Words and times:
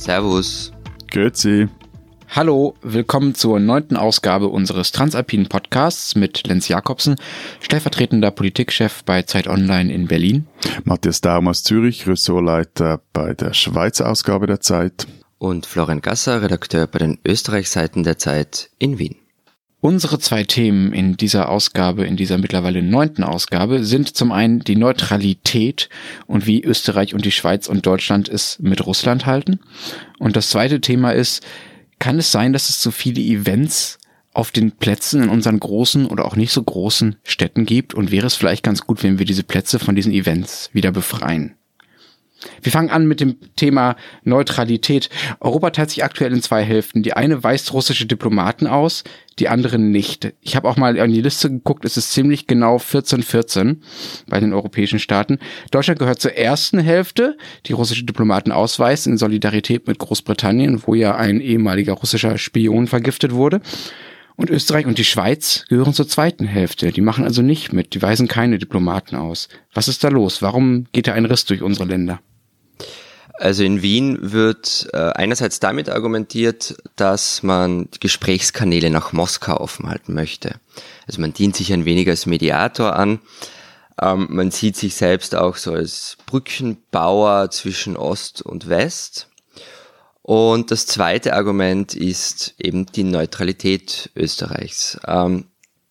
Servus. 0.00 0.72
Grüezi. 1.10 1.68
Hallo, 2.30 2.74
willkommen 2.80 3.34
zur 3.34 3.60
neunten 3.60 3.98
Ausgabe 3.98 4.48
unseres 4.48 4.92
Transalpinen 4.92 5.50
Podcasts 5.50 6.14
mit 6.14 6.46
Lenz 6.46 6.68
Jakobsen, 6.68 7.16
stellvertretender 7.60 8.30
Politikchef 8.30 9.04
bei 9.04 9.20
Zeit 9.22 9.46
Online 9.46 9.92
in 9.92 10.08
Berlin. 10.08 10.46
Matthias 10.84 11.20
Daum 11.20 11.48
aus 11.48 11.64
Zürich, 11.64 12.06
Ressortleiter 12.06 13.02
bei 13.12 13.34
der 13.34 13.52
Schweizer 13.52 14.08
Ausgabe 14.08 14.46
der 14.46 14.60
Zeit. 14.60 15.06
Und 15.36 15.66
Florian 15.66 16.00
Gasser, 16.00 16.40
Redakteur 16.40 16.86
bei 16.86 16.98
den 16.98 17.18
Österreichseiten 17.26 18.02
der 18.02 18.16
Zeit 18.16 18.70
in 18.78 18.98
Wien. 18.98 19.19
Unsere 19.82 20.18
zwei 20.18 20.44
Themen 20.44 20.92
in 20.92 21.16
dieser 21.16 21.48
Ausgabe, 21.48 22.04
in 22.04 22.16
dieser 22.16 22.36
mittlerweile 22.36 22.82
neunten 22.82 23.24
Ausgabe, 23.24 23.82
sind 23.82 24.14
zum 24.14 24.30
einen 24.30 24.60
die 24.60 24.76
Neutralität 24.76 25.88
und 26.26 26.46
wie 26.46 26.62
Österreich 26.62 27.14
und 27.14 27.24
die 27.24 27.32
Schweiz 27.32 27.66
und 27.66 27.86
Deutschland 27.86 28.28
es 28.28 28.58
mit 28.60 28.84
Russland 28.84 29.24
halten. 29.24 29.58
Und 30.18 30.36
das 30.36 30.50
zweite 30.50 30.82
Thema 30.82 31.12
ist, 31.12 31.46
kann 31.98 32.18
es 32.18 32.30
sein, 32.30 32.52
dass 32.52 32.68
es 32.68 32.78
zu 32.78 32.90
viele 32.90 33.22
Events 33.22 33.98
auf 34.34 34.50
den 34.50 34.72
Plätzen 34.72 35.22
in 35.22 35.28
unseren 35.30 35.58
großen 35.58 36.06
oder 36.06 36.26
auch 36.26 36.36
nicht 36.36 36.52
so 36.52 36.62
großen 36.62 37.16
Städten 37.24 37.64
gibt? 37.64 37.94
Und 37.94 38.10
wäre 38.10 38.26
es 38.26 38.34
vielleicht 38.34 38.62
ganz 38.62 38.86
gut, 38.86 39.02
wenn 39.02 39.18
wir 39.18 39.26
diese 39.26 39.44
Plätze 39.44 39.78
von 39.78 39.94
diesen 39.96 40.12
Events 40.12 40.68
wieder 40.74 40.92
befreien? 40.92 41.54
Wir 42.62 42.72
fangen 42.72 42.90
an 42.90 43.06
mit 43.06 43.20
dem 43.20 43.36
Thema 43.56 43.96
Neutralität. 44.24 45.10
Europa 45.40 45.70
teilt 45.70 45.90
sich 45.90 46.04
aktuell 46.04 46.32
in 46.32 46.42
zwei 46.42 46.62
Hälften. 46.62 47.02
Die 47.02 47.12
eine 47.12 47.42
weist 47.42 47.72
russische 47.72 48.06
Diplomaten 48.06 48.66
aus, 48.66 49.04
die 49.38 49.48
andere 49.48 49.78
nicht. 49.78 50.32
Ich 50.40 50.56
habe 50.56 50.68
auch 50.68 50.76
mal 50.76 50.98
an 50.98 51.12
die 51.12 51.22
Liste 51.22 51.50
geguckt, 51.50 51.84
es 51.84 51.96
ist 51.96 52.12
ziemlich 52.12 52.46
genau 52.46 52.76
14-14 52.76 53.78
bei 54.28 54.40
den 54.40 54.52
europäischen 54.52 54.98
Staaten. 54.98 55.38
Deutschland 55.70 55.98
gehört 55.98 56.20
zur 56.20 56.34
ersten 56.34 56.78
Hälfte, 56.78 57.36
die 57.66 57.72
russische 57.72 58.04
Diplomaten 58.04 58.52
ausweist, 58.52 59.06
in 59.06 59.18
Solidarität 59.18 59.86
mit 59.86 59.98
Großbritannien, 59.98 60.82
wo 60.86 60.94
ja 60.94 61.16
ein 61.16 61.40
ehemaliger 61.40 61.94
russischer 61.94 62.38
Spion 62.38 62.86
vergiftet 62.86 63.32
wurde. 63.32 63.60
Und 64.36 64.48
Österreich 64.48 64.86
und 64.86 64.96
die 64.96 65.04
Schweiz 65.04 65.66
gehören 65.68 65.92
zur 65.92 66.08
zweiten 66.08 66.46
Hälfte. 66.46 66.92
Die 66.92 67.02
machen 67.02 67.24
also 67.24 67.42
nicht 67.42 67.74
mit, 67.74 67.92
die 67.92 68.00
weisen 68.00 68.26
keine 68.26 68.58
Diplomaten 68.58 69.14
aus. 69.14 69.50
Was 69.74 69.86
ist 69.86 70.02
da 70.02 70.08
los? 70.08 70.40
Warum 70.40 70.86
geht 70.92 71.08
da 71.08 71.12
ein 71.12 71.26
Riss 71.26 71.44
durch 71.44 71.60
unsere 71.60 71.84
Länder? 71.84 72.20
Also 73.40 73.64
in 73.64 73.80
Wien 73.80 74.18
wird 74.20 74.90
äh, 74.92 74.98
einerseits 74.98 75.60
damit 75.60 75.88
argumentiert, 75.88 76.76
dass 76.96 77.42
man 77.42 77.88
Gesprächskanäle 77.98 78.90
nach 78.90 79.14
Moskau 79.14 79.56
offen 79.58 79.88
halten 79.88 80.12
möchte. 80.12 80.60
Also 81.06 81.22
man 81.22 81.32
dient 81.32 81.56
sich 81.56 81.72
ein 81.72 81.86
wenig 81.86 82.06
als 82.10 82.26
Mediator 82.26 82.94
an. 82.94 83.20
Ähm, 83.98 84.26
man 84.28 84.50
sieht 84.50 84.76
sich 84.76 84.94
selbst 84.94 85.34
auch 85.34 85.56
so 85.56 85.72
als 85.72 86.18
Brückenbauer 86.26 87.50
zwischen 87.50 87.96
Ost 87.96 88.42
und 88.42 88.68
West. 88.68 89.28
Und 90.20 90.70
das 90.70 90.84
zweite 90.84 91.32
Argument 91.32 91.94
ist 91.94 92.54
eben 92.58 92.84
die 92.84 93.04
Neutralität 93.04 94.10
Österreichs. 94.14 95.00
Ähm, 95.06 95.46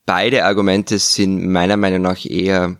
beide 0.05 0.45
Argumente 0.45 1.00
sind 1.00 1.47
meiner 1.47 1.77
Meinung 1.77 2.03
nach 2.03 2.23
eher 2.25 2.77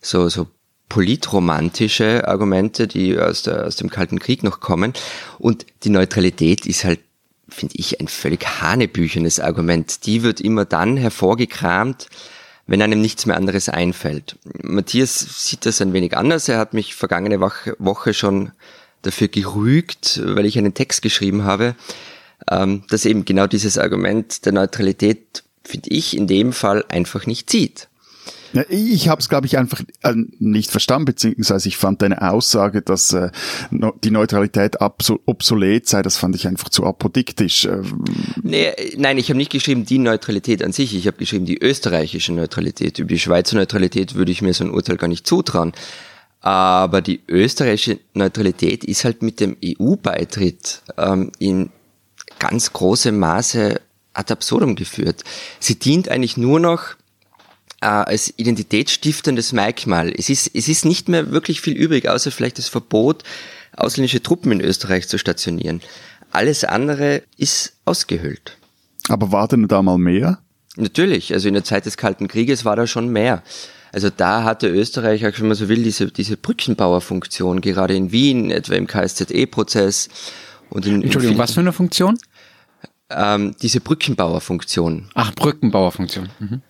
so, 0.00 0.28
so 0.28 0.48
politromantische 0.88 2.26
Argumente, 2.26 2.86
die 2.86 3.18
aus, 3.18 3.42
der, 3.42 3.66
aus 3.66 3.76
dem 3.76 3.90
Kalten 3.90 4.18
Krieg 4.18 4.42
noch 4.42 4.60
kommen. 4.60 4.92
Und 5.38 5.66
die 5.84 5.90
Neutralität 5.90 6.66
ist 6.66 6.84
halt, 6.84 7.00
finde 7.48 7.74
ich, 7.76 8.00
ein 8.00 8.08
völlig 8.08 8.60
hanebüchenes 8.60 9.40
Argument. 9.40 10.06
Die 10.06 10.22
wird 10.22 10.40
immer 10.40 10.64
dann 10.64 10.96
hervorgekramt, 10.96 12.08
wenn 12.66 12.82
einem 12.82 13.00
nichts 13.00 13.26
mehr 13.26 13.36
anderes 13.36 13.68
einfällt. 13.68 14.36
Matthias 14.62 15.18
sieht 15.46 15.66
das 15.66 15.80
ein 15.80 15.92
wenig 15.92 16.16
anders. 16.16 16.48
Er 16.48 16.58
hat 16.58 16.74
mich 16.74 16.94
vergangene 16.94 17.40
Woche 17.40 18.14
schon 18.14 18.52
dafür 19.02 19.28
gerügt, 19.28 20.20
weil 20.24 20.46
ich 20.46 20.58
einen 20.58 20.74
Text 20.74 21.02
geschrieben 21.02 21.44
habe, 21.44 21.74
ähm, 22.50 22.84
dass 22.88 23.04
eben 23.04 23.24
genau 23.24 23.46
dieses 23.46 23.78
Argument 23.78 24.44
der 24.44 24.52
Neutralität, 24.52 25.44
finde 25.64 25.90
ich, 25.90 26.16
in 26.16 26.26
dem 26.26 26.52
Fall 26.52 26.84
einfach 26.88 27.26
nicht 27.26 27.48
zieht. 27.48 27.87
Ich 28.68 29.08
habe 29.08 29.20
es, 29.20 29.28
glaube 29.28 29.46
ich, 29.46 29.58
einfach 29.58 29.82
äh, 30.02 30.14
nicht 30.38 30.70
verstanden, 30.70 31.06
beziehungsweise 31.06 31.68
ich 31.68 31.76
fand 31.76 32.02
deine 32.02 32.30
Aussage, 32.30 32.82
dass 32.82 33.12
äh, 33.12 33.30
die 33.70 34.10
Neutralität 34.10 34.76
obsolet 34.80 35.86
sei, 35.86 36.02
das 36.02 36.16
fand 36.16 36.34
ich 36.34 36.46
einfach 36.46 36.68
zu 36.68 36.84
apodiktisch. 36.84 37.66
Äh, 37.66 37.82
nee, 38.42 38.72
nein, 38.96 39.18
ich 39.18 39.28
habe 39.28 39.38
nicht 39.38 39.52
geschrieben 39.52 39.84
die 39.84 39.98
Neutralität 39.98 40.62
an 40.62 40.72
sich, 40.72 40.94
ich 40.94 41.06
habe 41.06 41.18
geschrieben 41.18 41.46
die 41.46 41.62
österreichische 41.62 42.32
Neutralität. 42.32 42.98
Über 42.98 43.08
die 43.08 43.18
Schweizer 43.18 43.56
Neutralität 43.56 44.14
würde 44.14 44.32
ich 44.32 44.42
mir 44.42 44.54
so 44.54 44.64
ein 44.64 44.70
Urteil 44.70 44.96
gar 44.96 45.08
nicht 45.08 45.26
zutrauen. 45.26 45.72
Aber 46.40 47.02
die 47.02 47.20
österreichische 47.28 47.98
Neutralität 48.14 48.84
ist 48.84 49.04
halt 49.04 49.22
mit 49.22 49.40
dem 49.40 49.56
EU-Beitritt 49.62 50.82
ähm, 50.96 51.32
in 51.38 51.70
ganz 52.38 52.72
großem 52.72 53.18
Maße 53.18 53.80
ad 54.14 54.32
absurdum 54.32 54.76
geführt. 54.76 55.24
Sie 55.60 55.78
dient 55.78 56.08
eigentlich 56.08 56.36
nur 56.36 56.60
noch 56.60 56.96
äh, 57.80 57.86
als 57.86 58.32
identitätsstiftendes 58.36 59.52
Merkmal. 59.52 60.12
Es 60.16 60.28
ist, 60.28 60.50
es 60.54 60.68
ist 60.68 60.84
nicht 60.84 61.08
mehr 61.08 61.30
wirklich 61.30 61.60
viel 61.60 61.76
übrig, 61.76 62.08
außer 62.08 62.30
vielleicht 62.30 62.58
das 62.58 62.68
Verbot, 62.68 63.22
ausländische 63.76 64.22
Truppen 64.22 64.52
in 64.52 64.60
Österreich 64.60 65.08
zu 65.08 65.18
stationieren. 65.18 65.80
Alles 66.30 66.64
andere 66.64 67.22
ist 67.36 67.74
ausgehöhlt. 67.84 68.56
Aber 69.08 69.32
war 69.32 69.48
denn 69.48 69.68
da 69.68 69.82
mal 69.82 69.98
mehr? 69.98 70.38
Natürlich, 70.76 71.32
also 71.32 71.48
in 71.48 71.54
der 71.54 71.64
Zeit 71.64 71.86
des 71.86 71.96
Kalten 71.96 72.28
Krieges 72.28 72.64
war 72.64 72.76
da 72.76 72.86
schon 72.86 73.08
mehr. 73.08 73.42
Also 73.92 74.10
da 74.10 74.44
hatte 74.44 74.68
Österreich, 74.68 75.22
wenn 75.22 75.48
man 75.48 75.56
so 75.56 75.68
will, 75.68 75.82
diese, 75.82 76.12
diese 76.12 76.36
Brückenbauerfunktion, 76.36 77.60
gerade 77.60 77.96
in 77.96 78.12
Wien, 78.12 78.50
etwa 78.50 78.74
im 78.74 78.86
KSZE-Prozess. 78.86 80.08
und 80.70 80.86
in, 80.86 81.02
Entschuldigung, 81.02 81.36
in 81.36 81.38
was 81.38 81.52
für 81.52 81.60
eine 81.60 81.72
Funktion? 81.72 82.18
Ähm, 83.10 83.56
diese 83.62 83.80
Brückenbauerfunktion. 83.80 85.08
Ach, 85.14 85.34
Brückenbauerfunktion. 85.34 86.28
Mhm. 86.38 86.62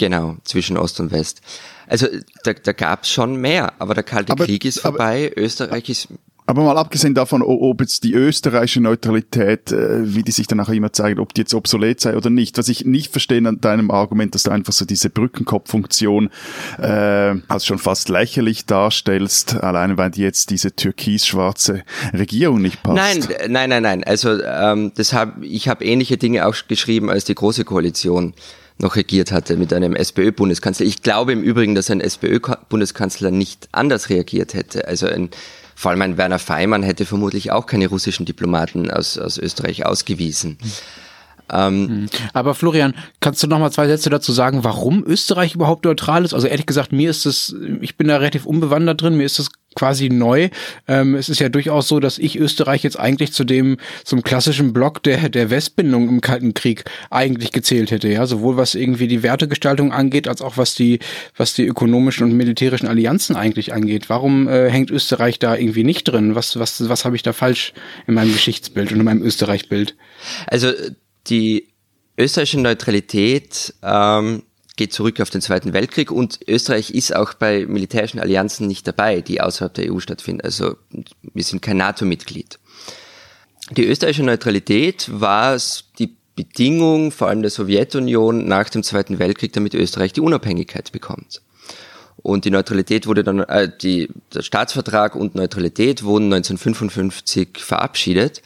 Genau, 0.00 0.38
zwischen 0.44 0.78
Ost 0.78 0.98
und 0.98 1.12
West. 1.12 1.42
Also 1.86 2.06
da, 2.44 2.54
da 2.54 2.72
gab 2.72 3.02
es 3.02 3.10
schon 3.10 3.36
mehr, 3.36 3.74
aber 3.78 3.92
der 3.92 4.02
Kalte 4.02 4.32
aber, 4.32 4.46
Krieg 4.46 4.64
ist 4.64 4.80
vorbei, 4.80 5.30
Österreich 5.36 5.90
ist 5.90 6.08
aber 6.46 6.64
mal 6.64 6.78
abgesehen 6.78 7.14
davon, 7.14 7.42
ob 7.42 7.80
jetzt 7.82 8.02
die 8.02 8.14
österreichische 8.14 8.80
Neutralität, 8.80 9.70
äh, 9.70 10.14
wie 10.14 10.22
die 10.22 10.32
sich 10.32 10.46
dann 10.46 10.58
auch 10.58 10.70
immer 10.70 10.90
zeigt, 10.90 11.20
ob 11.20 11.34
die 11.34 11.42
jetzt 11.42 11.52
obsolet 11.52 12.00
sei 12.00 12.16
oder 12.16 12.30
nicht. 12.30 12.56
Was 12.56 12.68
ich 12.68 12.86
nicht 12.86 13.12
verstehe 13.12 13.46
an 13.46 13.60
deinem 13.60 13.90
Argument, 13.90 14.34
dass 14.34 14.44
du 14.44 14.50
einfach 14.50 14.72
so 14.72 14.86
diese 14.86 15.10
Brückenkopffunktion 15.10 16.30
äh, 16.78 17.34
als 17.46 17.66
schon 17.66 17.78
fast 17.78 18.08
lächerlich 18.08 18.64
darstellst, 18.64 19.62
alleine 19.62 19.98
weil 19.98 20.10
die 20.10 20.22
jetzt 20.22 20.48
diese 20.48 20.74
türkis-schwarze 20.74 21.82
Regierung 22.14 22.62
nicht 22.62 22.82
passt. 22.82 22.96
Nein, 22.96 23.36
nein, 23.48 23.68
nein, 23.68 23.82
nein. 23.82 24.04
Also 24.04 24.42
ähm, 24.42 24.92
das 24.96 25.12
hab, 25.12 25.42
ich 25.42 25.68
habe 25.68 25.84
ähnliche 25.84 26.16
Dinge 26.16 26.46
auch 26.46 26.56
geschrieben 26.66 27.10
als 27.10 27.26
die 27.26 27.34
Große 27.34 27.64
Koalition 27.64 28.32
noch 28.80 28.96
regiert 28.96 29.32
hatte 29.32 29.56
mit 29.56 29.72
einem 29.72 29.94
SPÖ-Bundeskanzler. 29.94 30.86
Ich 30.86 31.02
glaube 31.02 31.32
im 31.32 31.42
Übrigen, 31.42 31.74
dass 31.74 31.90
ein 31.90 32.00
SPÖ-Bundeskanzler 32.00 33.30
nicht 33.30 33.68
anders 33.72 34.08
reagiert 34.08 34.54
hätte. 34.54 34.88
Also 34.88 35.06
ein, 35.06 35.30
vor 35.74 35.90
allem 35.90 36.02
ein 36.02 36.16
Werner 36.16 36.38
Feimann 36.38 36.82
hätte 36.82 37.04
vermutlich 37.04 37.52
auch 37.52 37.66
keine 37.66 37.88
russischen 37.88 38.26
Diplomaten 38.26 38.90
aus, 38.90 39.18
aus 39.18 39.38
Österreich 39.38 39.86
ausgewiesen. 39.86 40.58
Ähm, 41.52 42.06
Aber 42.32 42.54
Florian, 42.54 42.94
kannst 43.20 43.42
du 43.42 43.46
noch 43.46 43.58
mal 43.58 43.72
zwei 43.72 43.88
Sätze 43.88 44.08
dazu 44.08 44.32
sagen, 44.32 44.64
warum 44.64 45.04
Österreich 45.04 45.54
überhaupt 45.54 45.84
neutral 45.84 46.24
ist? 46.24 46.32
Also 46.32 46.46
ehrlich 46.46 46.66
gesagt, 46.66 46.92
mir 46.92 47.10
ist 47.10 47.26
es, 47.26 47.54
ich 47.80 47.96
bin 47.96 48.08
da 48.08 48.16
relativ 48.16 48.46
unbewandert 48.46 49.02
drin, 49.02 49.16
mir 49.16 49.24
ist 49.24 49.38
das 49.38 49.50
quasi 49.76 50.08
neu. 50.08 50.48
Ähm, 50.88 51.14
es 51.14 51.28
ist 51.28 51.40
ja 51.40 51.48
durchaus 51.48 51.88
so, 51.88 52.00
dass 52.00 52.18
ich 52.18 52.36
Österreich 52.36 52.82
jetzt 52.82 52.98
eigentlich 52.98 53.32
zu 53.32 53.44
dem 53.44 53.76
zum 54.04 54.22
klassischen 54.22 54.72
Block 54.72 55.02
der 55.02 55.28
der 55.28 55.50
Westbindung 55.50 56.08
im 56.08 56.20
Kalten 56.20 56.54
Krieg 56.54 56.84
eigentlich 57.10 57.52
gezählt 57.52 57.90
hätte, 57.90 58.08
ja, 58.08 58.26
sowohl 58.26 58.56
was 58.56 58.74
irgendwie 58.74 59.08
die 59.08 59.22
Wertegestaltung 59.22 59.92
angeht, 59.92 60.26
als 60.26 60.42
auch 60.42 60.56
was 60.56 60.74
die 60.74 60.98
was 61.36 61.54
die 61.54 61.66
ökonomischen 61.66 62.24
und 62.24 62.36
militärischen 62.36 62.88
Allianzen 62.88 63.36
eigentlich 63.36 63.72
angeht. 63.72 64.08
Warum 64.08 64.48
äh, 64.48 64.68
hängt 64.70 64.90
Österreich 64.90 65.38
da 65.38 65.54
irgendwie 65.54 65.84
nicht 65.84 66.04
drin? 66.04 66.34
Was 66.34 66.58
was 66.58 66.88
was 66.88 67.04
habe 67.04 67.16
ich 67.16 67.22
da 67.22 67.32
falsch 67.32 67.72
in 68.06 68.14
meinem 68.14 68.32
Geschichtsbild 68.32 68.92
und 68.92 68.98
in 68.98 69.04
meinem 69.04 69.22
Österreich-Bild? 69.22 69.96
Also 70.46 70.72
die 71.28 71.68
österreichische 72.18 72.60
Neutralität 72.60 73.72
ähm, 73.82 74.42
geht 74.80 74.94
zurück 74.94 75.20
auf 75.20 75.28
den 75.28 75.42
Zweiten 75.42 75.74
Weltkrieg 75.74 76.10
und 76.10 76.40
Österreich 76.48 76.90
ist 76.90 77.14
auch 77.14 77.34
bei 77.34 77.66
militärischen 77.66 78.18
Allianzen 78.18 78.66
nicht 78.66 78.88
dabei, 78.88 79.20
die 79.20 79.42
außerhalb 79.42 79.74
der 79.74 79.92
EU 79.92 80.00
stattfinden. 80.00 80.40
Also 80.40 80.76
wir 81.34 81.44
sind 81.44 81.60
kein 81.60 81.76
NATO-Mitglied. 81.76 82.58
Die 83.72 83.84
österreichische 83.84 84.22
Neutralität 84.22 85.06
war 85.12 85.58
die 85.98 86.16
Bedingung 86.34 87.12
vor 87.12 87.28
allem 87.28 87.42
der 87.42 87.50
Sowjetunion 87.50 88.48
nach 88.48 88.70
dem 88.70 88.82
Zweiten 88.82 89.18
Weltkrieg, 89.18 89.52
damit 89.52 89.74
Österreich 89.74 90.14
die 90.14 90.22
Unabhängigkeit 90.22 90.92
bekommt. 90.92 91.42
Und 92.16 92.46
die 92.46 92.50
Neutralität 92.50 93.06
wurde 93.06 93.22
dann, 93.22 93.40
äh, 93.40 93.70
die, 93.82 94.08
der 94.32 94.40
Staatsvertrag 94.40 95.14
und 95.14 95.34
Neutralität 95.34 96.04
wurden 96.04 96.32
1955 96.32 97.58
verabschiedet. 97.58 98.40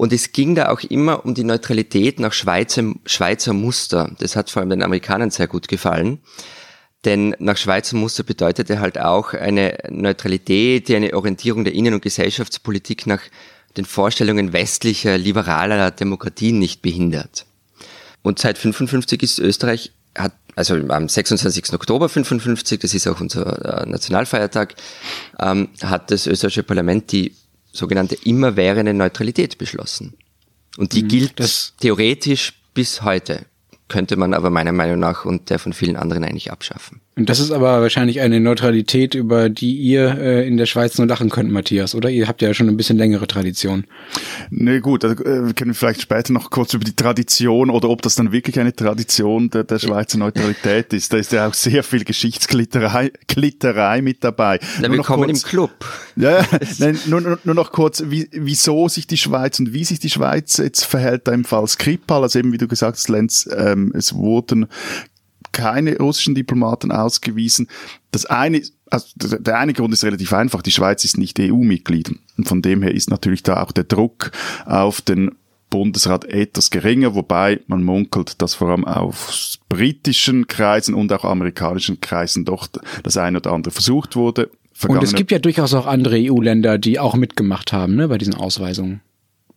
Und 0.00 0.14
es 0.14 0.32
ging 0.32 0.54
da 0.54 0.70
auch 0.70 0.80
immer 0.80 1.26
um 1.26 1.34
die 1.34 1.44
Neutralität 1.44 2.20
nach 2.20 2.32
Schweizer, 2.32 2.94
Schweizer 3.04 3.52
Muster. 3.52 4.10
Das 4.18 4.34
hat 4.34 4.48
vor 4.48 4.60
allem 4.60 4.70
den 4.70 4.82
Amerikanern 4.82 5.30
sehr 5.30 5.46
gut 5.46 5.68
gefallen. 5.68 6.20
Denn 7.04 7.36
nach 7.38 7.58
Schweizer 7.58 7.98
Muster 7.98 8.22
bedeutete 8.22 8.80
halt 8.80 8.98
auch 8.98 9.34
eine 9.34 9.76
Neutralität, 9.90 10.88
die 10.88 10.96
eine 10.96 11.12
Orientierung 11.12 11.64
der 11.64 11.74
Innen- 11.74 11.92
und 11.92 12.00
Gesellschaftspolitik 12.00 13.06
nach 13.06 13.20
den 13.76 13.84
Vorstellungen 13.84 14.54
westlicher, 14.54 15.18
liberaler 15.18 15.90
Demokratien 15.90 16.58
nicht 16.58 16.80
behindert. 16.80 17.44
Und 18.22 18.38
seit 18.38 18.56
55 18.56 19.22
ist 19.22 19.38
Österreich, 19.38 19.92
hat, 20.16 20.32
also 20.56 20.76
am 20.76 21.10
26. 21.10 21.74
Oktober 21.74 22.08
55, 22.08 22.80
das 22.80 22.94
ist 22.94 23.06
auch 23.06 23.20
unser 23.20 23.82
äh, 23.82 23.86
Nationalfeiertag, 23.86 24.76
ähm, 25.38 25.68
hat 25.82 26.10
das 26.10 26.26
österreichische 26.26 26.62
Parlament 26.62 27.12
die 27.12 27.34
sogenannte 27.72 28.16
immerwährende 28.24 28.94
Neutralität 28.94 29.58
beschlossen. 29.58 30.14
Und 30.76 30.92
die 30.92 31.02
mhm, 31.02 31.08
gilt 31.08 31.40
das 31.40 31.74
theoretisch 31.80 32.54
bis 32.74 33.02
heute 33.02 33.46
könnte 33.90 34.16
man 34.16 34.32
aber 34.32 34.48
meiner 34.48 34.72
Meinung 34.72 34.98
nach 34.98 35.26
und 35.26 35.50
der 35.50 35.58
von 35.58 35.74
vielen 35.74 35.96
anderen 35.96 36.24
eigentlich 36.24 36.50
abschaffen. 36.50 37.02
Und 37.16 37.28
das 37.28 37.40
ist 37.40 37.50
aber 37.50 37.82
wahrscheinlich 37.82 38.20
eine 38.20 38.38
Neutralität, 38.38 39.16
über 39.16 39.48
die 39.50 39.74
ihr 39.74 40.16
äh, 40.18 40.46
in 40.46 40.56
der 40.56 40.66
Schweiz 40.66 40.96
nur 40.96 41.08
lachen 41.08 41.28
könnt, 41.28 41.50
Matthias, 41.50 41.94
oder? 41.94 42.08
Ihr 42.08 42.28
habt 42.28 42.40
ja 42.40 42.54
schon 42.54 42.68
ein 42.68 42.76
bisschen 42.76 42.96
längere 42.96 43.26
Tradition. 43.26 43.84
Ne, 44.48 44.80
gut, 44.80 45.02
da 45.02 45.10
äh, 45.10 45.16
können 45.16 45.66
wir 45.66 45.74
vielleicht 45.74 46.02
später 46.02 46.32
noch 46.32 46.50
kurz 46.50 46.72
über 46.72 46.84
die 46.84 46.94
Tradition 46.94 47.68
oder 47.68 47.90
ob 47.90 48.00
das 48.02 48.14
dann 48.14 48.30
wirklich 48.30 48.60
eine 48.60 48.74
Tradition 48.74 49.50
der, 49.50 49.64
der 49.64 49.80
Schweizer 49.80 50.18
Neutralität 50.18 50.92
ist. 50.92 51.12
Da 51.12 51.18
ist 51.18 51.32
ja 51.32 51.48
auch 51.48 51.54
sehr 51.54 51.82
viel 51.82 52.04
Geschichtsklitterei 52.04 53.10
Klitterei 53.26 54.02
mit 54.02 54.22
dabei. 54.22 54.60
Na, 54.80 54.86
nur 54.86 54.98
willkommen 54.98 55.24
kurz, 55.24 55.42
im 55.42 55.48
Club. 55.48 55.70
Ja, 56.14 56.46
nein, 56.78 56.98
nur, 57.06 57.38
nur 57.42 57.54
noch 57.54 57.72
kurz, 57.72 58.04
wie, 58.06 58.28
wieso 58.32 58.88
sich 58.88 59.08
die 59.08 59.16
Schweiz 59.16 59.58
und 59.58 59.72
wie 59.72 59.84
sich 59.84 59.98
die 59.98 60.10
Schweiz 60.10 60.58
jetzt 60.58 60.84
verhält 60.84 61.26
da 61.26 61.32
im 61.32 61.44
Fall 61.44 61.66
Skripal, 61.66 62.22
also 62.22 62.38
eben 62.38 62.52
wie 62.52 62.58
du 62.58 62.68
gesagt 62.68 62.96
hast, 62.96 63.08
Lenz, 63.08 63.48
ähm, 63.54 63.92
es 63.96 64.14
wurden 64.14 64.68
keine 65.60 65.98
russischen 65.98 66.34
Diplomaten 66.34 66.90
ausgewiesen. 66.90 67.68
Das 68.10 68.26
eine, 68.26 68.62
also 68.90 69.06
der 69.18 69.58
eine 69.58 69.74
Grund 69.74 69.92
ist 69.92 70.04
relativ 70.04 70.32
einfach. 70.32 70.62
Die 70.62 70.72
Schweiz 70.72 71.04
ist 71.04 71.18
nicht 71.18 71.38
EU-Mitglied. 71.38 72.14
Und 72.38 72.48
von 72.48 72.62
dem 72.62 72.82
her 72.82 72.94
ist 72.94 73.10
natürlich 73.10 73.42
da 73.42 73.62
auch 73.62 73.72
der 73.72 73.84
Druck 73.84 74.30
auf 74.64 75.00
den 75.00 75.32
Bundesrat 75.68 76.24
etwas 76.24 76.70
geringer, 76.70 77.14
wobei 77.14 77.60
man 77.68 77.84
munkelt, 77.84 78.42
dass 78.42 78.54
vor 78.54 78.70
allem 78.70 78.84
auf 78.84 79.56
britischen 79.68 80.48
Kreisen 80.48 80.94
und 80.94 81.12
auch 81.12 81.24
amerikanischen 81.24 82.00
Kreisen 82.00 82.44
doch 82.44 82.66
das 83.02 83.16
eine 83.16 83.38
oder 83.38 83.52
andere 83.52 83.72
versucht 83.72 84.16
wurde. 84.16 84.50
Und 84.88 85.02
es 85.02 85.14
gibt 85.14 85.30
ja 85.30 85.38
durchaus 85.38 85.74
auch 85.74 85.86
andere 85.86 86.16
EU-Länder, 86.18 86.78
die 86.78 86.98
auch 86.98 87.14
mitgemacht 87.14 87.72
haben, 87.72 87.96
ne, 87.96 88.08
bei 88.08 88.18
diesen 88.18 88.34
Ausweisungen. 88.34 89.02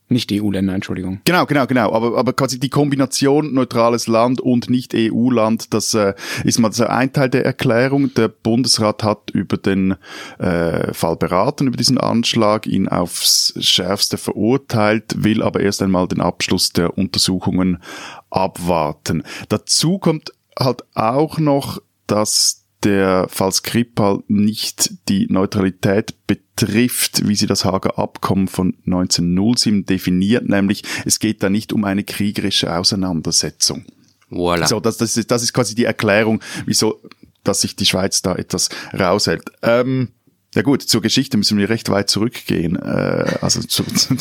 Nicht 0.09 0.31
EU-Länder, 0.31 0.75
Entschuldigung. 0.75 1.21
Genau, 1.23 1.45
genau, 1.45 1.65
genau. 1.65 1.91
Aber, 1.94 2.17
aber 2.17 2.33
quasi 2.33 2.59
die 2.59 2.69
Kombination 2.69 3.53
neutrales 3.53 4.07
Land 4.07 4.41
und 4.41 4.69
nicht 4.69 4.94
EU-Land, 4.94 5.73
das 5.73 5.94
äh, 5.94 6.13
ist 6.44 6.59
mal 6.59 6.71
so 6.73 6.85
ein 6.85 7.13
Teil 7.13 7.29
der 7.29 7.45
Erklärung. 7.45 8.13
Der 8.13 8.27
Bundesrat 8.27 9.03
hat 9.03 9.31
über 9.31 9.57
den 9.57 9.95
äh, 10.39 10.94
Fall 10.94 11.15
beraten, 11.15 11.67
über 11.67 11.77
diesen 11.77 11.97
Anschlag, 11.97 12.67
ihn 12.67 12.88
aufs 12.88 13.53
Schärfste 13.59 14.17
verurteilt, 14.17 15.23
will 15.23 15.41
aber 15.41 15.61
erst 15.61 15.81
einmal 15.81 16.07
den 16.07 16.21
Abschluss 16.21 16.73
der 16.73 16.97
Untersuchungen 16.97 17.81
abwarten. 18.29 19.23
Dazu 19.49 19.99
kommt 19.99 20.33
halt 20.59 20.83
auch 20.94 21.39
noch, 21.39 21.81
dass 22.07 22.62
der 22.83 23.27
Fall 23.30 23.51
Skripal 23.51 24.24
nicht 24.27 25.09
die 25.09 25.27
Neutralität 25.30 26.15
betrifft, 26.27 27.27
wie 27.27 27.35
sie 27.35 27.47
das 27.47 27.65
Hager 27.65 27.97
Abkommen 27.97 28.47
von 28.47 28.75
1907 28.85 29.85
definiert, 29.85 30.47
nämlich 30.47 30.83
es 31.06 31.19
geht 31.19 31.44
da 31.44 31.50
nicht 31.50 31.74
um 31.74 31.85
eine 31.85 32.03
kriegerische 32.03 32.75
Auseinandersetzung. 32.75 33.85
Voilà. 34.30 34.68
So, 34.68 34.80
das, 34.80 34.97
das, 34.97 35.15
ist, 35.15 35.30
das 35.31 35.44
ist 35.44 35.53
quasi 35.53 35.75
die 35.75 35.85
Erklärung, 35.85 36.41
wieso, 36.65 37.00
dass 37.44 37.62
sich 37.62 37.75
die 37.75 37.85
Schweiz 37.85 38.21
da 38.21 38.35
etwas 38.35 38.69
raushält. 38.94 39.44
Ähm, 39.62 40.09
ja 40.53 40.61
gut, 40.61 40.81
zur 40.81 41.01
Geschichte 41.01 41.38
müssen 41.38 41.57
wir 41.57 41.69
recht 41.69 41.89
weit 41.89 42.09
zurückgehen. 42.09 42.75
Äh, 42.75 43.38
also 43.41 43.61
zu, 43.61 43.83
zu, 43.95 44.15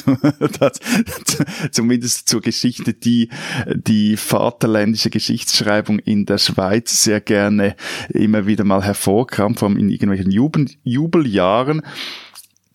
das, 0.59 0.81
zumindest 1.71 2.29
zur 2.29 2.41
Geschichte, 2.41 2.95
die 2.95 3.29
die 3.75 4.17
vaterländische 4.17 5.11
Geschichtsschreibung 5.11 5.99
in 5.99 6.27
der 6.27 6.39
Schweiz 6.39 7.05
sehr 7.05 7.21
gerne 7.21 7.77
immer 8.09 8.47
wieder 8.47 8.65
mal 8.65 8.83
hervorkam, 8.83 9.57
vor 9.57 9.69
allem 9.69 9.79
in 9.79 9.89
irgendwelchen 9.89 10.31
Jubel, 10.31 10.67
Jubeljahren. 10.83 11.83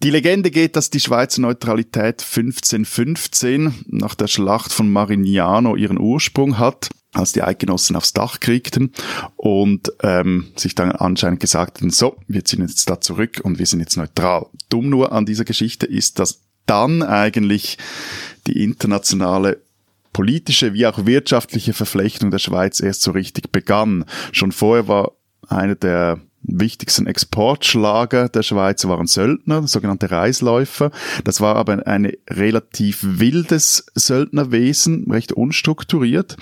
Die 0.03 0.11
Legende 0.11 0.51
geht, 0.51 0.75
dass 0.75 0.91
die 0.91 0.99
Schweizer 0.99 1.41
Neutralität 1.41 2.21
1515 2.21 3.73
nach 3.87 4.13
der 4.13 4.27
Schlacht 4.27 4.71
von 4.71 4.91
Marignano 4.91 5.75
ihren 5.75 5.99
Ursprung 5.99 6.59
hat 6.59 6.89
als 7.13 7.31
die 7.31 7.43
Eidgenossen 7.43 7.95
aufs 7.95 8.13
Dach 8.13 8.39
kriegten 8.39 8.91
und 9.35 9.91
ähm, 10.03 10.51
sich 10.55 10.75
dann 10.75 10.91
anscheinend 10.91 11.39
gesagt 11.39 11.81
haben, 11.81 11.89
so, 11.89 12.17
wir 12.27 12.45
ziehen 12.45 12.61
jetzt 12.61 12.89
da 12.89 12.99
zurück 13.01 13.41
und 13.43 13.59
wir 13.59 13.65
sind 13.65 13.79
jetzt 13.79 13.97
neutral. 13.97 14.47
Dumm 14.69 14.89
nur 14.89 15.11
an 15.11 15.25
dieser 15.25 15.45
Geschichte 15.45 15.85
ist, 15.85 16.19
dass 16.19 16.41
dann 16.65 17.01
eigentlich 17.01 17.77
die 18.45 18.63
internationale 18.63 19.61
politische 20.13 20.73
wie 20.73 20.85
auch 20.85 21.05
wirtschaftliche 21.05 21.73
Verflechtung 21.73 22.31
der 22.31 22.39
Schweiz 22.39 22.79
erst 22.79 23.03
so 23.03 23.11
richtig 23.11 23.51
begann. 23.51 24.05
Schon 24.31 24.51
vorher 24.51 24.87
war 24.87 25.11
eine 25.47 25.75
der 25.75 26.19
wichtigsten 26.47 27.07
Exportschlager 27.07 28.29
der 28.29 28.41
Schweiz 28.41 28.85
waren 28.85 29.07
Söldner, 29.07 29.67
sogenannte 29.67 30.09
Reisläufer. 30.09 30.91
Das 31.23 31.41
war 31.41 31.55
aber 31.55 31.85
ein 31.85 32.11
relativ 32.29 32.99
wildes 33.01 33.85
Söldnerwesen, 33.95 35.11
recht 35.11 35.33
unstrukturiert. 35.33 36.37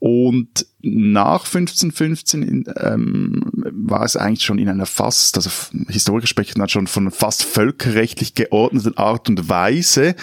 Und 0.00 0.66
nach 0.80 1.44
1515 1.44 2.64
ähm, 2.80 3.42
war 3.52 4.04
es 4.04 4.16
eigentlich 4.16 4.44
schon 4.44 4.58
in 4.58 4.68
einer 4.68 4.86
fast, 4.86 5.36
also 5.36 5.50
Historiker 5.88 6.28
sprechen 6.28 6.60
dann 6.60 6.68
schon 6.68 6.86
von 6.86 7.10
fast 7.10 7.42
völkerrechtlich 7.42 8.34
geordneten 8.34 8.96
Art 8.96 9.28
und 9.28 9.48
Weise, 9.48 10.14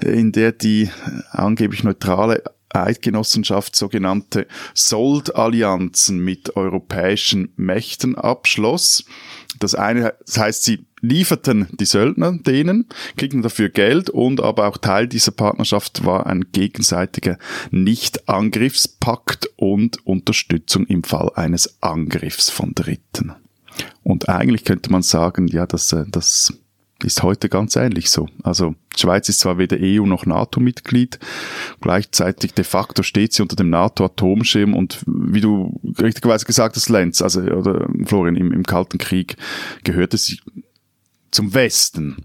in 0.00 0.30
der 0.30 0.52
die 0.52 0.90
angeblich 1.32 1.82
neutrale 1.82 2.44
Eidgenossenschaft 2.68 3.74
sogenannte 3.74 4.46
Soldallianzen 4.74 6.18
mit 6.18 6.56
europäischen 6.56 7.52
Mächten 7.56 8.16
abschloss. 8.16 9.04
Das 9.58 9.74
eine, 9.74 10.14
das 10.24 10.38
heißt, 10.38 10.64
sie 10.64 10.86
lieferten 11.00 11.68
die 11.72 11.84
Söldner 11.84 12.32
denen, 12.32 12.86
kriegten 13.16 13.42
dafür 13.42 13.68
Geld 13.68 14.10
und 14.10 14.40
aber 14.40 14.66
auch 14.66 14.78
Teil 14.78 15.06
dieser 15.08 15.32
Partnerschaft 15.32 16.04
war 16.04 16.26
ein 16.26 16.46
gegenseitiger 16.52 17.38
Nicht-Angriffspakt 17.70 19.48
und 19.56 20.04
Unterstützung 20.06 20.86
im 20.86 21.04
Fall 21.04 21.30
eines 21.34 21.82
Angriffs 21.82 22.50
von 22.50 22.74
Dritten. 22.74 23.32
Und 24.02 24.28
eigentlich 24.28 24.64
könnte 24.64 24.90
man 24.90 25.02
sagen, 25.02 25.48
ja, 25.48 25.66
das, 25.66 25.92
äh, 25.92 26.04
das 26.08 26.54
ist 27.02 27.22
heute 27.22 27.48
ganz 27.48 27.76
ähnlich 27.76 28.10
so. 28.10 28.28
Also 28.42 28.74
die 28.94 29.00
Schweiz 29.00 29.28
ist 29.28 29.40
zwar 29.40 29.58
weder 29.58 29.76
EU 29.80 30.06
noch 30.06 30.24
NATO-Mitglied, 30.24 31.18
gleichzeitig 31.80 32.54
de 32.54 32.64
facto 32.64 33.02
steht 33.02 33.32
sie 33.32 33.42
unter 33.42 33.56
dem 33.56 33.70
NATO-Atomschirm 33.70 34.74
und 34.74 35.02
wie 35.06 35.40
du 35.40 35.78
richtigerweise 35.98 36.46
gesagt 36.46 36.76
hast, 36.76 36.88
Lenz, 36.88 37.20
also 37.20 37.42
oder 37.42 37.88
Florian, 38.04 38.36
im, 38.36 38.52
im 38.52 38.62
Kalten 38.62 38.98
Krieg 38.98 39.36
gehörte 39.84 40.16
sie 40.16 40.40
zum 41.30 41.52
Westen. 41.52 42.24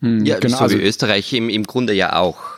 Hm, 0.00 0.24
ja, 0.24 0.38
genau. 0.38 0.56
so 0.56 0.60
wie 0.70 0.74
also 0.74 0.78
Österreich 0.78 1.32
im, 1.32 1.48
im 1.48 1.64
Grunde 1.64 1.92
ja 1.92 2.16
auch. 2.16 2.54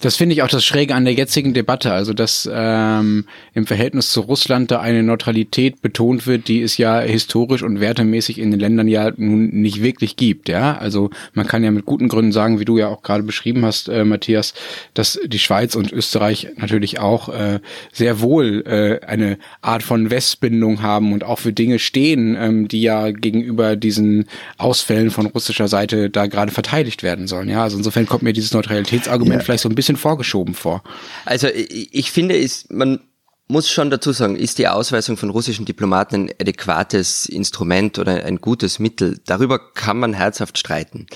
Das 0.00 0.16
finde 0.16 0.34
ich 0.34 0.42
auch 0.42 0.48
das 0.48 0.64
Schräge 0.64 0.94
an 0.94 1.04
der 1.04 1.12
jetzigen 1.12 1.52
Debatte, 1.52 1.92
also 1.92 2.14
dass 2.14 2.48
ähm, 2.52 3.26
im 3.52 3.66
Verhältnis 3.66 4.10
zu 4.10 4.22
Russland 4.22 4.70
da 4.70 4.80
eine 4.80 5.02
Neutralität 5.02 5.82
betont 5.82 6.26
wird, 6.26 6.48
die 6.48 6.62
es 6.62 6.78
ja 6.78 7.00
historisch 7.00 7.62
und 7.62 7.80
wertemäßig 7.80 8.38
in 8.38 8.50
den 8.50 8.60
Ländern 8.60 8.88
ja 8.88 9.12
nun 9.16 9.48
nicht 9.48 9.82
wirklich 9.82 10.16
gibt. 10.16 10.48
Ja, 10.48 10.78
also 10.78 11.10
man 11.34 11.46
kann 11.46 11.62
ja 11.62 11.70
mit 11.70 11.84
guten 11.84 12.08
Gründen 12.08 12.32
sagen, 12.32 12.58
wie 12.58 12.64
du 12.64 12.78
ja 12.78 12.88
auch 12.88 13.02
gerade 13.02 13.22
beschrieben 13.22 13.64
hast, 13.64 13.88
äh, 13.88 14.04
Matthias, 14.04 14.54
dass 14.94 15.20
die 15.24 15.38
Schweiz 15.38 15.74
und 15.74 15.92
Österreich 15.92 16.48
natürlich 16.56 16.98
auch 16.98 17.28
äh, 17.28 17.60
sehr 17.92 18.20
wohl 18.20 18.64
äh, 18.66 19.06
eine 19.06 19.38
Art 19.60 19.82
von 19.82 20.10
Westbindung 20.10 20.82
haben 20.82 21.12
und 21.12 21.24
auch 21.24 21.38
für 21.38 21.52
Dinge 21.52 21.78
stehen, 21.78 22.36
ähm, 22.40 22.68
die 22.68 22.80
ja 22.80 23.10
gegenüber 23.10 23.76
diesen 23.76 24.26
Ausfällen 24.56 25.10
von 25.10 25.26
russischer 25.26 25.68
Seite 25.68 26.08
da 26.08 26.26
gerade 26.26 26.52
verteidigt 26.52 27.02
werden 27.02 27.26
sollen. 27.26 27.48
Ja, 27.48 27.62
also 27.64 27.76
insofern 27.76 28.06
kommt 28.06 28.22
mir 28.22 28.32
dieses 28.32 28.54
Neutralitätsargument 28.54 29.40
ja. 29.40 29.44
vielleicht 29.44 29.62
so 29.62 29.68
ein 29.68 29.74
bisschen 29.74 29.89
bisschen 29.90 30.02
vorgeschoben 30.02 30.54
vor. 30.54 30.82
Also 31.24 31.48
ich 31.48 32.10
finde, 32.10 32.36
ist, 32.36 32.72
man 32.72 33.00
muss 33.48 33.68
schon 33.68 33.90
dazu 33.90 34.12
sagen, 34.12 34.36
ist 34.36 34.58
die 34.58 34.68
Ausweisung 34.68 35.16
von 35.16 35.30
russischen 35.30 35.64
Diplomaten 35.64 36.26
ein 36.26 36.30
adäquates 36.40 37.26
Instrument 37.26 37.98
oder 37.98 38.24
ein 38.24 38.40
gutes 38.40 38.78
Mittel? 38.78 39.20
Darüber 39.26 39.58
kann 39.74 39.98
man 39.98 40.14
herzhaft 40.14 40.58
streiten. 40.58 41.06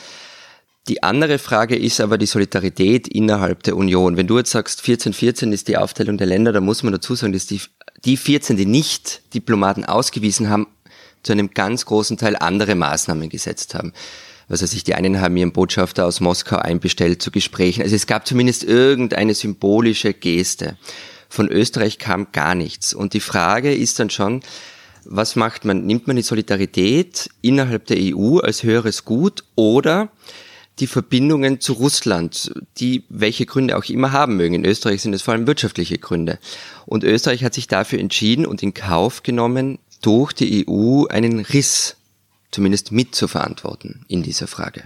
Die 0.89 1.03
andere 1.03 1.39
Frage 1.39 1.77
ist 1.77 2.01
aber 2.01 2.19
die 2.19 2.27
Solidarität 2.27 3.09
innerhalb 3.09 3.63
der 3.63 3.77
Union. 3.77 4.19
Wenn 4.19 4.27
du 4.27 4.37
jetzt 4.37 4.51
sagst, 4.51 4.81
1414 4.81 5.53
ist 5.53 5.69
die 5.69 5.79
Aufteilung 5.79 6.19
der 6.19 6.27
Länder, 6.27 6.53
dann 6.53 6.65
muss 6.65 6.83
man 6.83 6.93
dazu 6.93 7.15
sagen, 7.15 7.33
dass 7.33 7.47
die, 7.47 7.61
die 8.05 8.19
14, 8.19 8.57
die 8.57 8.67
nicht 8.67 9.33
Diplomaten 9.33 9.85
ausgewiesen 9.85 10.51
haben, 10.51 10.67
zu 11.23 11.33
einem 11.33 11.51
ganz 11.55 11.87
großen 11.87 12.19
Teil 12.19 12.37
andere 12.37 12.75
Maßnahmen 12.75 13.31
gesetzt 13.31 13.75
haben 13.75 13.95
was 14.49 14.63
weiß 14.63 14.75
ich, 14.75 14.85
die 14.85 14.95
einen 14.95 15.21
haben 15.21 15.37
ihren 15.37 15.53
Botschafter 15.53 16.07
aus 16.07 16.21
Moskau 16.21 16.57
einbestellt 16.57 17.23
zu 17.23 17.31
Gesprächen. 17.31 17.83
Also 17.83 17.97
es 17.97 18.07
gab 18.07 18.27
zumindest 18.27 18.65
irgendeine 18.65 19.35
symbolische 19.35 20.13
Geste. 20.13 20.77
Von 21.29 21.49
Österreich 21.49 21.99
kam 21.99 22.29
gar 22.33 22.55
nichts. 22.55 22.95
Und 22.95 23.15
die 23.15 23.21
Frage 23.21 23.75
ist 23.75 23.99
dann 23.99 24.11
schon, 24.11 24.43
was 25.05 25.37
macht 25.37 25.65
man? 25.65 25.87
Nimmt 25.87 26.07
man 26.07 26.17
die 26.17 26.23
Solidarität 26.23 27.29
innerhalb 27.43 27.87
der 27.87 27.99
EU 28.01 28.39
als 28.39 28.63
höheres 28.63 29.05
Gut 29.05 29.45
oder 29.55 30.11
die 30.81 30.87
Verbindungen 30.87 31.61
zu 31.61 31.75
Russland, 31.75 32.53
die 32.79 33.05
welche 33.09 33.47
Gründe 33.47 33.77
auch 33.77 33.85
immer 33.85 34.13
haben 34.13 34.37
mögen. 34.37 34.55
In 34.55 34.65
Österreich 34.65 35.03
sind 35.03 35.13
es 35.13 35.23
vor 35.23 35.35
allem 35.35 35.47
wirtschaftliche 35.47 35.99
Gründe. 35.99 36.39
Und 36.87 37.05
Österreich 37.05 37.45
hat 37.45 37.55
sich 37.55 37.69
dafür 37.69 38.01
entschieden 38.01 38.45
und 38.45 38.63
in 38.63 38.75
Kauf 38.75 39.23
genommen, 39.23 39.79
durch 40.03 40.33
die 40.33 40.67
EU 40.69 41.07
einen 41.07 41.41
Riss 41.41 41.97
zumindest 42.55 42.93
mit 42.93 43.15
zu 43.15 43.27
verantworten 43.29 44.05
in 44.09 44.23
dieser 44.23 44.47
Frage. 44.47 44.85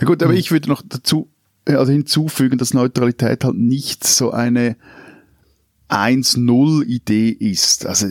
Ja 0.00 0.06
gut, 0.06 0.22
aber 0.22 0.34
ich 0.34 0.52
würde 0.52 0.68
noch 0.68 0.82
dazu 0.86 1.28
also 1.66 1.92
hinzufügen, 1.92 2.58
dass 2.58 2.74
Neutralität 2.74 3.42
halt 3.42 3.56
nicht 3.56 4.06
so 4.06 4.30
eine 4.30 4.76
1-0-Idee 5.88 7.30
ist. 7.30 7.86
Also 7.86 8.06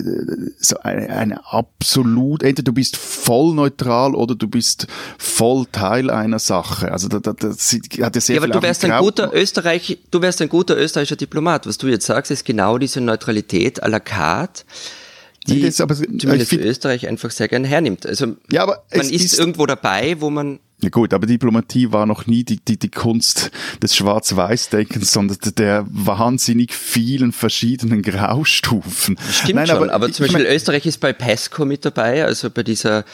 so 0.60 0.78
eine, 0.80 1.10
eine 1.10 1.46
absolut, 1.52 2.44
entweder 2.44 2.64
du 2.64 2.74
bist 2.74 2.98
voll 2.98 3.54
neutral 3.54 4.16
oder 4.16 4.36
du 4.36 4.48
bist 4.48 4.88
voll 5.18 5.66
Teil 5.72 6.10
einer 6.10 6.40
Sache. 6.40 6.92
Also 6.92 7.08
da, 7.08 7.20
da, 7.20 7.34
das 7.34 7.72
hat 8.02 8.16
ja 8.16 8.22
sehr 8.22 8.36
ja, 8.36 8.42
aber 8.42 8.52
du 8.52 8.62
wärst 8.62 8.84
ein 8.84 9.00
guter 9.00 9.34
Österreich, 9.34 10.00
du 10.12 10.22
wärst 10.22 10.42
ein 10.42 10.50
guter 10.50 10.78
österreichischer 10.78 11.16
Diplomat. 11.16 11.68
Was 11.68 11.78
du 11.78 11.88
jetzt 11.88 12.06
sagst, 12.06 12.32
ist 12.32 12.46
genau 12.46 12.78
diese 12.78 13.00
Neutralität 13.00 13.82
à 13.82 13.88
la 13.88 14.00
carte 14.00 14.64
die 15.48 15.62
nee, 15.62 15.74
aber, 15.80 15.96
zumindest 15.96 16.50
find, 16.50 16.64
Österreich 16.64 17.08
einfach 17.08 17.32
sehr 17.32 17.48
gern 17.48 17.64
hernimmt. 17.64 18.06
Also 18.06 18.38
ja, 18.52 18.64
aber 18.64 18.84
man 18.96 19.02
ist, 19.02 19.12
ist 19.12 19.40
irgendwo 19.40 19.66
dabei, 19.66 20.22
wo 20.22 20.30
man 20.30 20.60
ja 20.82 20.90
gut, 20.90 21.14
aber 21.14 21.26
Diplomatie 21.26 21.94
war 21.94 22.06
noch 22.06 22.28
nie 22.28 22.44
die, 22.44 22.58
die, 22.58 22.78
die 22.78 22.90
Kunst 22.90 23.52
des 23.82 23.96
Schwarz-Weiß-Denkens, 23.96 25.14
sondern 25.14 25.38
der 25.58 25.86
wahnsinnig 25.90 26.74
vielen 26.74 27.32
verschiedenen 27.32 28.02
Graustufen. 28.02 29.18
Stimmt 29.32 29.56
Nein, 29.56 29.68
schon, 29.68 29.78
aber, 29.78 29.94
aber 29.94 30.12
zum 30.12 30.26
Beispiel 30.26 30.44
mein, 30.44 30.54
Österreich 30.54 30.86
ist 30.86 31.00
bei 31.00 31.14
PESCO 31.14 31.64
mit 31.64 31.86
dabei, 31.86 32.26
also 32.26 32.50
bei 32.50 32.64
dieser 32.64 33.06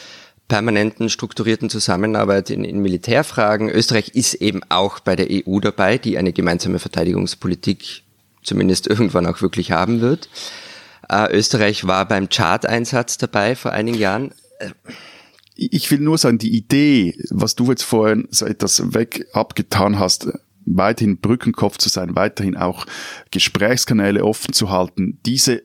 permanenten 0.48 1.08
strukturierten 1.08 1.70
Zusammenarbeit 1.70 2.50
in, 2.50 2.64
in 2.64 2.80
Militärfragen. 2.80 3.70
Österreich 3.70 4.08
ist 4.08 4.34
eben 4.34 4.62
auch 4.68 4.98
bei 4.98 5.14
der 5.14 5.28
EU 5.30 5.60
dabei, 5.60 5.96
die 5.96 6.18
eine 6.18 6.32
gemeinsame 6.32 6.80
Verteidigungspolitik 6.80 8.02
zumindest 8.42 8.88
irgendwann 8.88 9.26
auch 9.26 9.42
wirklich 9.42 9.70
haben 9.70 10.00
wird. 10.00 10.28
Äh, 11.10 11.36
Österreich 11.36 11.86
war 11.86 12.06
beim 12.06 12.28
Chart-Einsatz 12.28 13.18
dabei 13.18 13.56
vor 13.56 13.72
einigen 13.72 13.98
Jahren 13.98 14.32
ich 15.60 15.90
will 15.90 16.00
nur 16.00 16.16
sagen, 16.16 16.38
die 16.38 16.56
Idee, 16.56 17.14
was 17.30 17.54
du 17.54 17.68
jetzt 17.68 17.82
vorhin 17.82 18.26
so 18.30 18.46
etwas 18.46 18.94
weg 18.94 19.26
abgetan 19.34 19.98
hast, 19.98 20.28
weiterhin 20.64 21.20
Brückenkopf 21.20 21.76
zu 21.76 21.90
sein, 21.90 22.16
weiterhin 22.16 22.56
auch 22.56 22.86
Gesprächskanäle 23.30 24.24
offen 24.24 24.54
zu 24.54 24.70
halten, 24.70 25.18
diese 25.26 25.62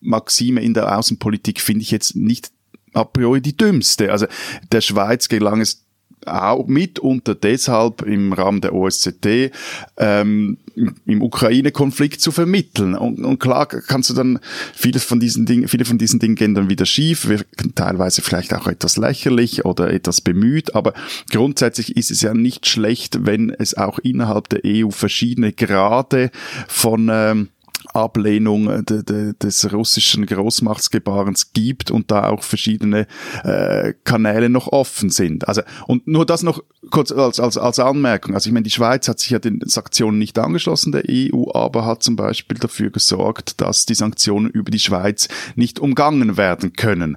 Maxime 0.00 0.60
in 0.60 0.74
der 0.74 0.96
Außenpolitik 0.96 1.60
finde 1.60 1.82
ich 1.82 1.90
jetzt 1.90 2.16
nicht 2.16 2.50
a 2.92 3.04
priori 3.04 3.40
die 3.40 3.56
dümmste. 3.56 4.10
Also 4.12 4.26
der 4.72 4.80
Schweiz 4.80 5.28
gelang 5.28 5.60
es 5.60 5.86
auch 6.26 6.66
mitunter 6.66 7.34
deshalb 7.34 8.02
im 8.02 8.32
Rahmen 8.32 8.60
der 8.60 8.74
OSZE 8.74 9.50
ähm, 9.96 10.58
im 11.06 11.22
Ukraine-Konflikt 11.22 12.20
zu 12.20 12.32
vermitteln. 12.32 12.94
Und, 12.94 13.24
und, 13.24 13.38
klar 13.38 13.66
kannst 13.66 14.10
du 14.10 14.14
dann 14.14 14.38
vieles 14.74 15.04
von 15.04 15.20
diesen 15.20 15.46
Dingen, 15.46 15.68
viele 15.68 15.84
von 15.84 15.98
diesen 15.98 16.20
Dingen 16.20 16.36
gehen 16.36 16.54
dann 16.54 16.68
wieder 16.70 16.86
schief, 16.86 17.28
wirken 17.28 17.74
teilweise 17.74 18.22
vielleicht 18.22 18.54
auch 18.54 18.66
etwas 18.66 18.96
lächerlich 18.96 19.64
oder 19.64 19.92
etwas 19.92 20.20
bemüht, 20.20 20.74
aber 20.74 20.94
grundsätzlich 21.30 21.96
ist 21.96 22.10
es 22.10 22.20
ja 22.20 22.34
nicht 22.34 22.66
schlecht, 22.66 23.26
wenn 23.26 23.50
es 23.50 23.76
auch 23.76 23.98
innerhalb 23.98 24.48
der 24.48 24.60
EU 24.64 24.90
verschiedene 24.90 25.52
Grade 25.52 26.30
von 26.68 27.08
ähm, 27.12 27.48
Ablehnung 27.94 28.84
de, 28.84 29.34
des 29.34 29.72
russischen 29.72 30.26
Großmachtsgebarens 30.26 31.52
gibt 31.52 31.90
und 31.90 32.10
da 32.10 32.28
auch 32.28 32.42
verschiedene 32.42 33.06
äh, 33.44 33.94
Kanäle 34.04 34.48
noch 34.48 34.68
offen 34.68 35.10
sind. 35.10 35.48
Also 35.48 35.62
und 35.86 36.06
nur 36.06 36.26
das 36.26 36.42
noch 36.42 36.62
kurz 36.90 37.12
als, 37.12 37.40
als, 37.40 37.56
als 37.56 37.78
Anmerkung. 37.78 38.34
Also 38.34 38.48
ich 38.48 38.52
meine, 38.52 38.64
die 38.64 38.70
Schweiz 38.70 39.08
hat 39.08 39.20
sich 39.20 39.30
ja 39.30 39.38
den 39.38 39.60
Sanktionen 39.64 40.18
nicht 40.18 40.38
angeschlossen 40.38 40.92
der 40.92 41.04
EU, 41.08 41.50
aber 41.52 41.84
hat 41.84 42.02
zum 42.02 42.16
Beispiel 42.16 42.58
dafür 42.58 42.90
gesorgt, 42.90 43.60
dass 43.60 43.86
die 43.86 43.94
Sanktionen 43.94 44.50
über 44.50 44.70
die 44.70 44.78
Schweiz 44.78 45.28
nicht 45.54 45.78
umgangen 45.78 46.36
werden 46.36 46.72
können. 46.72 47.16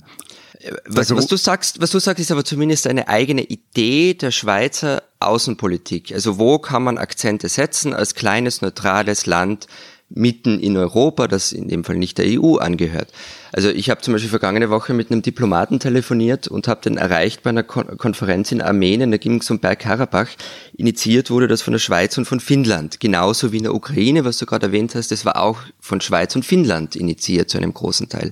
Was, 0.86 1.14
was, 1.14 1.28
du 1.28 1.36
sagst, 1.36 1.82
was 1.82 1.92
du 1.92 2.00
sagst, 2.00 2.22
ist 2.22 2.32
aber 2.32 2.46
zumindest 2.46 2.88
eine 2.88 3.10
eigene 3.10 3.44
Idee 3.44 4.14
der 4.14 4.32
Schweizer 4.32 5.04
Außenpolitik. 5.20 6.14
Also 6.14 6.38
wo 6.38 6.58
kann 6.58 6.84
man 6.84 6.98
Akzente 6.98 7.50
setzen 7.50 7.94
als 7.94 8.16
kleines 8.16 8.62
neutrales 8.62 9.26
Land 9.26 9.68
mitten 10.16 10.60
in 10.60 10.78
Europa, 10.78 11.28
das 11.28 11.52
in 11.52 11.68
dem 11.68 11.84
Fall 11.84 11.98
nicht 11.98 12.18
der 12.18 12.26
EU 12.28 12.58
angehört. 12.58 13.10
Also 13.52 13.70
ich 13.70 13.90
habe 13.90 14.02
zum 14.02 14.14
Beispiel 14.14 14.30
vergangene 14.30 14.70
Woche 14.70 14.94
mit 14.94 15.12
einem 15.12 15.22
Diplomaten 15.22 15.80
telefoniert 15.80 16.48
und 16.48 16.68
habe 16.68 16.82
den 16.82 16.98
erreicht 16.98 17.44
bei 17.44 17.50
einer 17.50 17.64
Kon 17.64 17.98
Konferenz 17.98 18.52
in 18.52 18.62
Armenien, 18.62 19.12
da 19.12 19.18
ging 19.18 19.40
es 19.40 19.50
um 19.52 19.60
Bergkarabach. 19.60 20.30
Initiiert 20.76 21.30
wurde 21.30 21.48
das 21.48 21.62
von 21.62 21.74
der 21.74 21.80
Schweiz 21.80 22.18
und 22.18 22.26
von 22.26 22.40
Finnland, 22.40 23.00
genauso 23.00 23.52
wie 23.52 23.58
in 23.58 23.64
der 23.64 23.76
Ukraine, 23.76 24.26
was 24.26 24.38
du 24.38 24.46
gerade 24.46 24.68
erwähnt 24.68 24.96
hast, 24.96 25.12
das 25.12 25.26
war 25.26 25.38
auch 25.38 25.60
von 25.80 26.02
Schweiz 26.02 26.36
und 26.36 26.46
Finnland 26.46 26.96
initiiert 26.96 27.50
zu 27.50 27.58
einem 27.58 27.74
großen 27.74 28.10
Teil. 28.10 28.32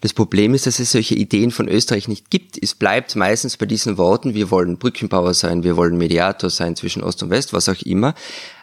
Das 0.00 0.14
Problem 0.14 0.54
ist, 0.54 0.66
dass 0.66 0.78
es 0.78 0.92
solche 0.92 1.14
Ideen 1.14 1.50
von 1.50 1.68
Österreich 1.68 2.08
nicht 2.08 2.30
gibt. 2.30 2.58
Es 2.62 2.74
bleibt 2.74 3.16
meistens 3.16 3.58
bei 3.58 3.66
diesen 3.66 3.98
Worten, 3.98 4.32
wir 4.32 4.50
wollen 4.50 4.78
Brückenbauer 4.78 5.34
sein, 5.34 5.62
wir 5.62 5.76
wollen 5.76 5.98
Mediator 5.98 6.48
sein 6.48 6.74
zwischen 6.74 7.02
Ost 7.02 7.22
und 7.22 7.28
West, 7.28 7.52
was 7.52 7.68
auch 7.68 7.82
immer. 7.82 8.14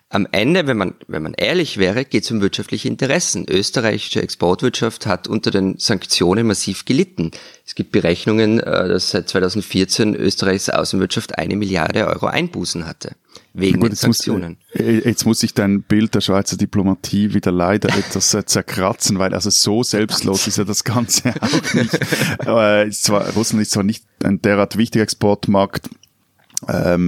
Am 0.10 0.26
Ende, 0.32 0.68
wenn 0.68 0.78
man, 0.78 0.96
wenn 1.10 1.22
man 1.22 1.34
ehrlich 1.34 1.78
wäre, 1.78 2.06
geht 2.06 2.24
es 2.24 2.32
um 2.32 2.40
wirtschaftliche 2.40 2.88
Interessen. 2.88 3.46
Österreichische 3.50 4.22
Exportwirtschaft 4.22 5.06
hat 5.06 5.28
unter 5.28 5.52
den 5.52 5.80
Sanktionen 5.80 6.48
massiv 6.48 6.86
gelitten. 6.86 7.32
Es 7.66 7.76
gibt 7.76 7.92
Berechnungen, 7.92 8.62
äh, 8.62 8.88
dass 8.88 9.10
seit 9.10 9.28
2014 9.28 10.16
Österreichs 10.16 10.70
Außenwirtschaft 10.70 11.38
eine 11.38 11.58
Milliarde 11.58 12.08
Euro 12.08 12.28
Einbußen 12.28 12.86
hatte. 12.86 13.16
Wegen 13.54 13.82
Gut, 13.82 13.90
den 13.90 13.96
Sanktionen. 13.98 14.58
Muss, 14.72 14.82
äh, 14.82 15.00
jetzt 15.00 15.26
muss 15.26 15.44
ich 15.44 15.54
dein 15.54 15.82
Bild 15.82 16.16
der 16.16 16.22
Schweizer 16.22 16.56
Diplomatie 16.56 17.34
wieder 17.34 17.52
leider 17.52 17.90
etwas 17.98 18.34
äh, 18.34 18.46
zerkratzen, 18.46 19.20
weil 19.20 19.34
also 19.34 19.50
so 19.50 19.84
selbstlos 19.84 20.48
ist 20.48 20.58
ja 20.58 20.64
das 20.64 20.86
Ganze 20.86 21.34
auch 21.42 21.74
nicht. 21.74 22.00
Aber 22.48 22.90
zwar, 22.92 23.30
Russland 23.32 23.62
ist 23.62 23.72
zwar 23.72 23.84
nicht 23.84 24.06
ein 24.24 24.42
derart 24.42 24.78
wichtiger 24.78 25.04
Exportmarkt, 25.04 25.90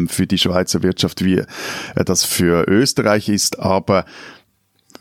für 0.08 0.27
die 0.27 0.38
Schweizer 0.38 0.84
Wirtschaft, 0.84 1.24
wie 1.24 1.38
äh, 1.38 1.46
das 2.06 2.24
für 2.24 2.68
Österreich 2.68 3.29
ist. 3.29 3.60
Aber 3.60 4.06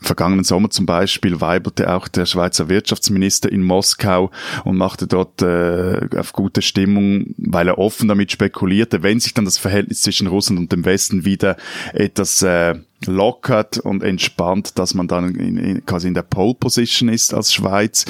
vergangenen 0.01 0.43
Sommer 0.43 0.69
zum 0.69 0.85
Beispiel 0.85 1.41
weiberte 1.41 1.93
auch 1.93 2.07
der 2.07 2.25
Schweizer 2.25 2.69
Wirtschaftsminister 2.69 3.51
in 3.51 3.63
Moskau 3.63 4.31
und 4.63 4.77
machte 4.77 5.07
dort 5.07 5.41
äh, 5.41 6.07
auf 6.17 6.33
gute 6.33 6.61
Stimmung, 6.61 7.35
weil 7.37 7.67
er 7.67 7.77
offen 7.77 8.07
damit 8.07 8.31
spekulierte, 8.31 9.03
wenn 9.03 9.19
sich 9.19 9.33
dann 9.33 9.45
das 9.45 9.57
Verhältnis 9.57 10.01
zwischen 10.01 10.27
Russland 10.27 10.59
und 10.59 10.71
dem 10.71 10.85
Westen 10.85 11.25
wieder 11.25 11.57
etwas 11.93 12.41
äh, 12.41 12.75
lockert 13.05 13.77
und 13.77 14.03
entspannt, 14.03 14.77
dass 14.79 14.93
man 14.93 15.07
dann 15.07 15.35
in, 15.35 15.57
in, 15.57 15.85
quasi 15.85 16.07
in 16.07 16.13
der 16.13 16.23
Pole 16.23 16.55
Position 16.55 17.09
ist 17.09 17.33
als 17.33 17.53
Schweiz. 17.53 18.05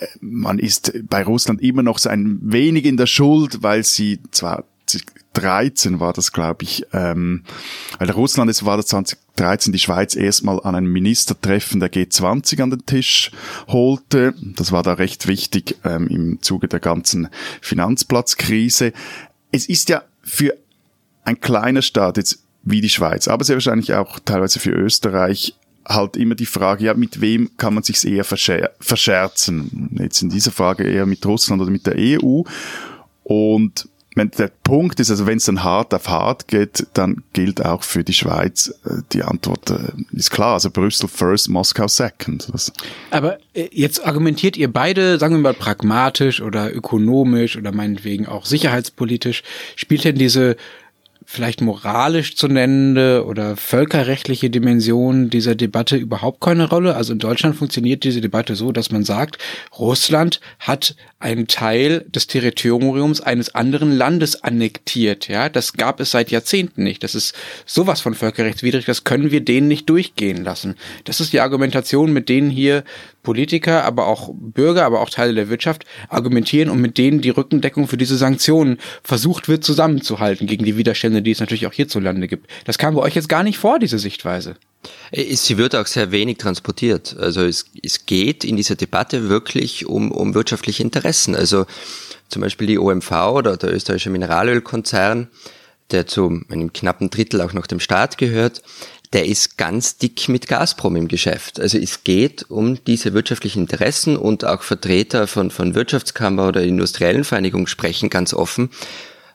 Äh, 0.00 0.06
man 0.20 0.58
ist 0.58 0.92
bei 1.08 1.22
Russland 1.22 1.62
immer 1.62 1.82
noch 1.82 1.98
so 1.98 2.08
ein 2.08 2.38
wenig 2.42 2.84
in 2.84 2.96
der 2.96 3.06
Schuld, 3.06 3.62
weil 3.62 3.84
sie 3.84 4.20
zwar 4.30 4.64
2013 5.34 6.00
war 6.00 6.12
das, 6.12 6.32
glaube 6.32 6.64
ich, 6.64 6.86
ähm, 6.92 7.44
weil 7.98 8.10
Russland 8.10 8.50
es 8.50 8.64
war 8.64 8.76
das 8.76 8.86
2013 8.86 9.72
die 9.72 9.78
Schweiz 9.78 10.16
erstmal 10.16 10.60
an 10.62 10.74
einem 10.74 10.92
Ministertreffen 10.92 11.80
der 11.80 11.92
G20 11.92 12.62
an 12.62 12.70
den 12.70 12.86
Tisch 12.86 13.30
holte. 13.68 14.34
Das 14.56 14.72
war 14.72 14.82
da 14.82 14.94
recht 14.94 15.26
wichtig 15.26 15.76
ähm, 15.84 16.08
im 16.08 16.42
Zuge 16.42 16.68
der 16.68 16.80
ganzen 16.80 17.28
Finanzplatzkrise. 17.60 18.92
Es 19.52 19.68
ist 19.68 19.88
ja 19.88 20.02
für 20.22 20.56
ein 21.24 21.40
kleiner 21.40 21.82
Staat 21.82 22.16
jetzt 22.16 22.42
wie 22.62 22.80
die 22.80 22.90
Schweiz, 22.90 23.28
aber 23.28 23.44
sehr 23.44 23.56
wahrscheinlich 23.56 23.94
auch 23.94 24.18
teilweise 24.18 24.58
für 24.58 24.72
Österreich 24.72 25.54
halt 25.86 26.16
immer 26.16 26.34
die 26.34 26.46
Frage, 26.46 26.84
ja, 26.84 26.94
mit 26.94 27.20
wem 27.20 27.50
kann 27.56 27.74
man 27.74 27.82
sich 27.82 28.06
eher 28.06 28.24
verscher 28.24 28.70
verscherzen? 28.80 29.90
Jetzt 29.98 30.22
in 30.22 30.28
dieser 30.28 30.50
Frage 30.50 30.84
eher 30.84 31.06
mit 31.06 31.24
Russland 31.24 31.62
oder 31.62 31.70
mit 31.70 31.86
der 31.86 31.94
EU. 31.98 32.42
Und 33.24 33.88
der 34.16 34.50
Punkt 34.64 34.98
ist, 35.00 35.10
also 35.10 35.26
wenn 35.26 35.38
es 35.38 35.44
dann 35.44 35.62
hart 35.62 35.94
auf 35.94 36.08
hart 36.08 36.48
geht, 36.48 36.86
dann 36.94 37.22
gilt 37.32 37.64
auch 37.64 37.84
für 37.84 38.02
die 38.02 38.12
Schweiz, 38.12 38.74
äh, 38.84 39.02
die 39.12 39.22
Antwort 39.22 39.70
äh, 39.70 39.92
ist 40.12 40.30
klar, 40.30 40.54
also 40.54 40.70
Brüssel 40.70 41.08
first, 41.08 41.48
Moskau 41.48 41.86
second. 41.86 42.48
Das 42.52 42.72
Aber 43.10 43.38
äh, 43.54 43.68
jetzt 43.72 44.04
argumentiert 44.04 44.56
ihr 44.56 44.72
beide, 44.72 45.18
sagen 45.18 45.34
wir 45.34 45.40
mal 45.40 45.54
pragmatisch 45.54 46.40
oder 46.40 46.74
ökonomisch 46.74 47.56
oder 47.56 47.72
meinetwegen 47.72 48.26
auch 48.26 48.46
sicherheitspolitisch, 48.46 49.42
spielt 49.76 50.04
denn 50.04 50.16
diese 50.16 50.56
vielleicht 51.30 51.60
moralisch 51.60 52.34
zu 52.34 52.48
nennende 52.48 53.24
oder 53.24 53.56
völkerrechtliche 53.56 54.50
Dimension 54.50 55.30
dieser 55.30 55.54
Debatte 55.54 55.96
überhaupt 55.96 56.40
keine 56.40 56.68
Rolle. 56.68 56.96
Also 56.96 57.12
in 57.12 57.20
Deutschland 57.20 57.54
funktioniert 57.54 58.02
diese 58.02 58.20
Debatte 58.20 58.56
so, 58.56 58.72
dass 58.72 58.90
man 58.90 59.04
sagt, 59.04 59.38
Russland 59.78 60.40
hat 60.58 60.96
einen 61.20 61.46
Teil 61.46 62.04
des 62.08 62.26
Territoriums 62.26 63.20
eines 63.20 63.54
anderen 63.54 63.96
Landes 63.96 64.42
annektiert. 64.42 65.28
Ja, 65.28 65.48
das 65.48 65.74
gab 65.74 66.00
es 66.00 66.10
seit 66.10 66.32
Jahrzehnten 66.32 66.82
nicht. 66.82 67.04
Das 67.04 67.14
ist 67.14 67.36
sowas 67.64 68.00
von 68.00 68.14
völkerrechtswidrig. 68.14 68.84
Das 68.84 69.04
können 69.04 69.30
wir 69.30 69.42
denen 69.42 69.68
nicht 69.68 69.88
durchgehen 69.88 70.42
lassen. 70.42 70.74
Das 71.04 71.20
ist 71.20 71.32
die 71.32 71.40
Argumentation, 71.40 72.12
mit 72.12 72.28
denen 72.28 72.50
hier 72.50 72.82
Politiker, 73.22 73.84
aber 73.84 74.06
auch 74.06 74.30
Bürger, 74.32 74.84
aber 74.84 75.00
auch 75.00 75.10
Teile 75.10 75.34
der 75.34 75.50
Wirtschaft 75.50 75.84
argumentieren 76.08 76.70
und 76.70 76.80
mit 76.80 76.96
denen 76.96 77.20
die 77.20 77.30
Rückendeckung 77.30 77.86
für 77.86 77.98
diese 77.98 78.16
Sanktionen 78.16 78.78
versucht 79.02 79.48
wird 79.48 79.62
zusammenzuhalten 79.62 80.46
gegen 80.46 80.64
die 80.64 80.76
Widerstände 80.76 81.19
Ebene, 81.20 81.22
die 81.22 81.30
es 81.30 81.40
natürlich 81.40 81.66
auch 81.66 81.72
hierzulande 81.72 82.28
gibt. 82.28 82.48
Das 82.64 82.78
kam 82.78 82.94
bei 82.94 83.02
euch 83.02 83.14
jetzt 83.14 83.28
gar 83.28 83.42
nicht 83.42 83.58
vor, 83.58 83.78
diese 83.78 83.98
Sichtweise. 83.98 84.56
Äh, 85.12 85.34
sie 85.34 85.58
wird 85.58 85.74
auch 85.74 85.86
sehr 85.86 86.10
wenig 86.10 86.38
transportiert. 86.38 87.16
Also 87.18 87.42
es, 87.42 87.66
es 87.82 88.06
geht 88.06 88.44
in 88.44 88.56
dieser 88.56 88.76
Debatte 88.76 89.28
wirklich 89.28 89.86
um, 89.86 90.10
um 90.10 90.34
wirtschaftliche 90.34 90.82
Interessen. 90.82 91.34
Also 91.34 91.66
zum 92.28 92.42
Beispiel 92.42 92.66
die 92.66 92.78
OMV 92.78 93.10
oder 93.32 93.56
der 93.56 93.74
österreichische 93.74 94.10
Mineralölkonzern, 94.10 95.28
der 95.90 96.06
zu 96.06 96.42
einem 96.48 96.72
knappen 96.72 97.10
Drittel 97.10 97.40
auch 97.40 97.52
noch 97.52 97.66
dem 97.66 97.80
Staat 97.80 98.18
gehört, 98.18 98.62
der 99.12 99.26
ist 99.26 99.58
ganz 99.58 99.96
dick 99.96 100.28
mit 100.28 100.46
Gazprom 100.46 100.94
im 100.94 101.08
Geschäft. 101.08 101.58
Also 101.58 101.78
es 101.78 102.04
geht 102.04 102.48
um 102.48 102.78
diese 102.84 103.12
wirtschaftlichen 103.12 103.62
Interessen 103.62 104.16
und 104.16 104.44
auch 104.44 104.62
Vertreter 104.62 105.26
von, 105.26 105.50
von 105.50 105.74
Wirtschaftskammer 105.74 106.46
oder 106.46 106.62
industriellen 106.62 107.24
Vereinigung 107.24 107.66
sprechen 107.66 108.08
ganz 108.08 108.32
offen 108.32 108.70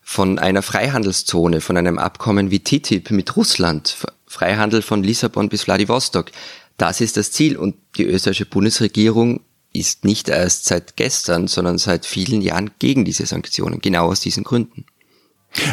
von 0.08 0.38
einer 0.38 0.62
Freihandelszone, 0.62 1.62
von 1.62 1.78
einem 1.78 1.98
Abkommen 1.98 2.52
wie 2.52 2.60
TTIP 2.60 3.10
mit 3.10 3.36
Russland, 3.36 3.98
Freihandel 4.28 4.84
von 4.84 5.02
Lissabon 5.04 5.50
bis 5.50 5.64
Vladivostok. 5.64 6.32
Das 6.78 7.02
ist 7.02 7.18
das 7.18 7.32
Ziel 7.32 7.58
und 7.58 7.76
die 7.98 8.04
österreichische 8.06 8.46
Bundesregierung 8.46 9.42
ist 9.74 10.06
nicht 10.06 10.30
erst 10.30 10.66
seit 10.66 10.96
gestern, 10.96 11.48
sondern 11.48 11.80
seit 11.80 12.06
vielen 12.06 12.42
Jahren 12.42 12.70
gegen 12.78 13.04
diese 13.04 13.26
Sanktionen, 13.26 13.82
genau 13.82 14.06
aus 14.06 14.20
diesen 14.20 14.44
Gründen. 14.44 14.86